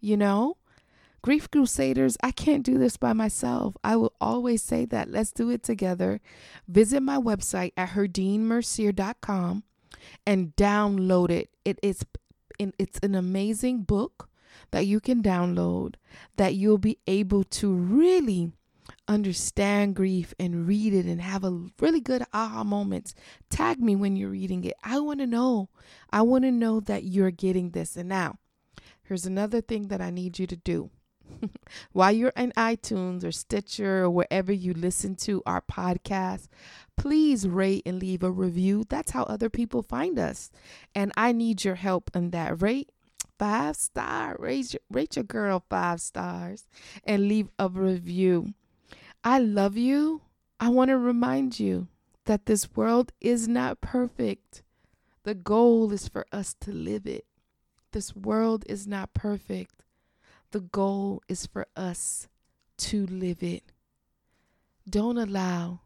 You 0.02 0.18
know, 0.18 0.58
Grief 1.22 1.50
Crusaders, 1.52 2.18
I 2.24 2.32
can't 2.32 2.66
do 2.66 2.80
this 2.80 2.98
by 2.98 3.14
myself. 3.14 3.78
I 3.84 3.96
will 3.96 4.14
always 4.20 4.64
say 4.64 4.86
that. 4.86 5.12
Let's 5.12 5.32
do 5.32 5.52
it 5.52 5.62
together. 5.62 6.20
Visit 6.68 7.02
my 7.02 7.18
website 7.18 7.74
at 7.78 7.90
herdinemercier.com 7.90 9.64
and 10.26 10.56
download 10.56 11.30
it. 11.30 11.50
It 11.64 11.80
is 11.84 12.04
it's 12.58 13.00
an 13.04 13.14
amazing 13.14 13.84
book 13.84 14.30
that 14.72 14.88
you 14.88 15.00
can 15.00 15.22
download 15.22 15.96
that 16.38 16.56
you'll 16.56 16.78
be 16.80 16.98
able 17.06 17.44
to 17.44 17.72
really 17.72 18.52
understand 19.08 19.96
grief 19.96 20.34
and 20.40 20.68
read 20.68 20.94
it 20.94 21.06
and 21.06 21.22
have 21.22 21.44
a 21.44 21.70
really 21.80 22.02
good 22.02 22.24
aha 22.34 22.64
moments, 22.64 23.14
tag 23.50 23.80
me 23.80 23.96
when 23.96 24.16
you're 24.16 24.30
reading 24.30 24.64
it. 24.64 24.74
I 24.84 25.00
want 25.00 25.20
to 25.20 25.28
know. 25.28 25.70
I 26.12 26.22
want 26.22 26.44
to 26.44 26.52
know 26.52 26.80
that 26.82 27.04
you're 27.04 27.32
getting 27.32 27.72
this. 27.72 27.96
And 27.96 28.10
now, 28.10 28.40
here's 29.04 29.26
another 29.26 29.62
thing 29.62 29.88
that 29.90 30.02
I 30.02 30.10
need 30.10 30.40
you 30.40 30.48
to 30.48 30.56
do. 30.56 30.90
While 31.92 32.12
you're 32.12 32.34
in 32.36 32.52
iTunes 32.52 33.24
or 33.24 33.32
Stitcher 33.32 34.04
or 34.04 34.10
wherever 34.10 34.52
you 34.52 34.74
listen 34.74 35.16
to 35.18 35.42
our 35.46 35.62
podcast, 35.62 36.48
please 36.98 37.48
rate 37.48 37.84
and 37.86 38.00
leave 38.00 38.24
a 38.24 38.32
review. 38.32 38.86
That's 38.88 39.12
how 39.12 39.24
other 39.24 39.50
people 39.50 39.82
find 39.82 40.20
us. 40.20 40.52
And 40.94 41.12
I 41.18 41.32
need 41.32 41.64
your 41.64 41.76
help 41.76 42.12
in 42.14 42.32
that. 42.32 42.62
Rate 42.62 42.92
five 43.38 43.76
star. 43.76 44.36
Rate 44.40 44.74
your, 44.74 44.82
rate 44.90 45.16
your 45.16 45.24
girl 45.24 45.64
five 45.70 46.02
stars 46.02 46.68
and 47.04 47.28
leave 47.28 47.50
a 47.60 47.70
review. 47.70 48.54
I 49.28 49.40
love 49.40 49.76
you. 49.76 50.22
I 50.60 50.70
want 50.70 50.90
to 50.90 51.00
remind 51.00 51.60
you 51.60 51.88
that 52.26 52.46
this 52.46 52.76
world 52.76 53.12
is 53.20 53.48
not 53.48 53.82
perfect. 53.82 54.62
The 55.24 55.34
goal 55.34 55.92
is 55.92 56.08
for 56.08 56.28
us 56.32 56.56
to 56.62 56.72
live 56.72 57.08
it. 57.08 57.26
This 57.92 58.16
world 58.16 58.66
is 58.70 58.86
not 58.86 59.16
perfect. 59.16 59.82
The 60.52 60.60
goal 60.60 61.24
is 61.28 61.48
for 61.48 61.66
us 61.76 62.28
to 62.78 63.08
live 63.08 63.42
it. 63.42 63.64
Don't 64.88 65.18
allow 65.18 65.80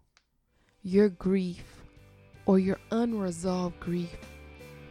your 0.84 1.08
grief 1.08 1.64
or 2.46 2.60
your 2.60 2.80
unresolved 2.92 3.80
grief 3.80 4.18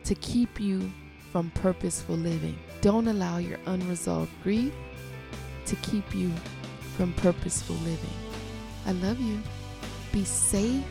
to 0.05 0.15
keep 0.15 0.59
you 0.59 0.91
from 1.33 1.51
purposeful 1.51 2.17
living. 2.17 2.59
Don't 2.81 3.09
allow 3.09 3.37
your 3.37 3.59
unresolved 3.67 4.33
grief 4.43 4.73
to 5.67 5.77
keep 5.77 6.15
you 6.15 6.33
from 6.97 7.13
purposeful 7.13 7.77
living. 7.77 8.28
I 8.89 8.93
love 8.93 9.21
you. 9.21 9.39
Be 10.13 10.25
safe. 10.25 10.83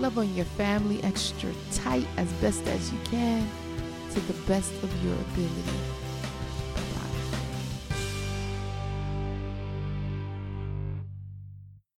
Love 0.00 0.18
on 0.18 0.34
your 0.34 0.44
family 0.44 1.00
extra 1.04 1.52
tight 1.70 2.06
as 2.16 2.32
best 2.34 2.66
as 2.66 2.92
you 2.92 2.98
can 3.04 3.48
to 4.10 4.20
the 4.20 4.32
best 4.48 4.72
of 4.82 5.04
your 5.04 5.14
ability. 5.14 6.01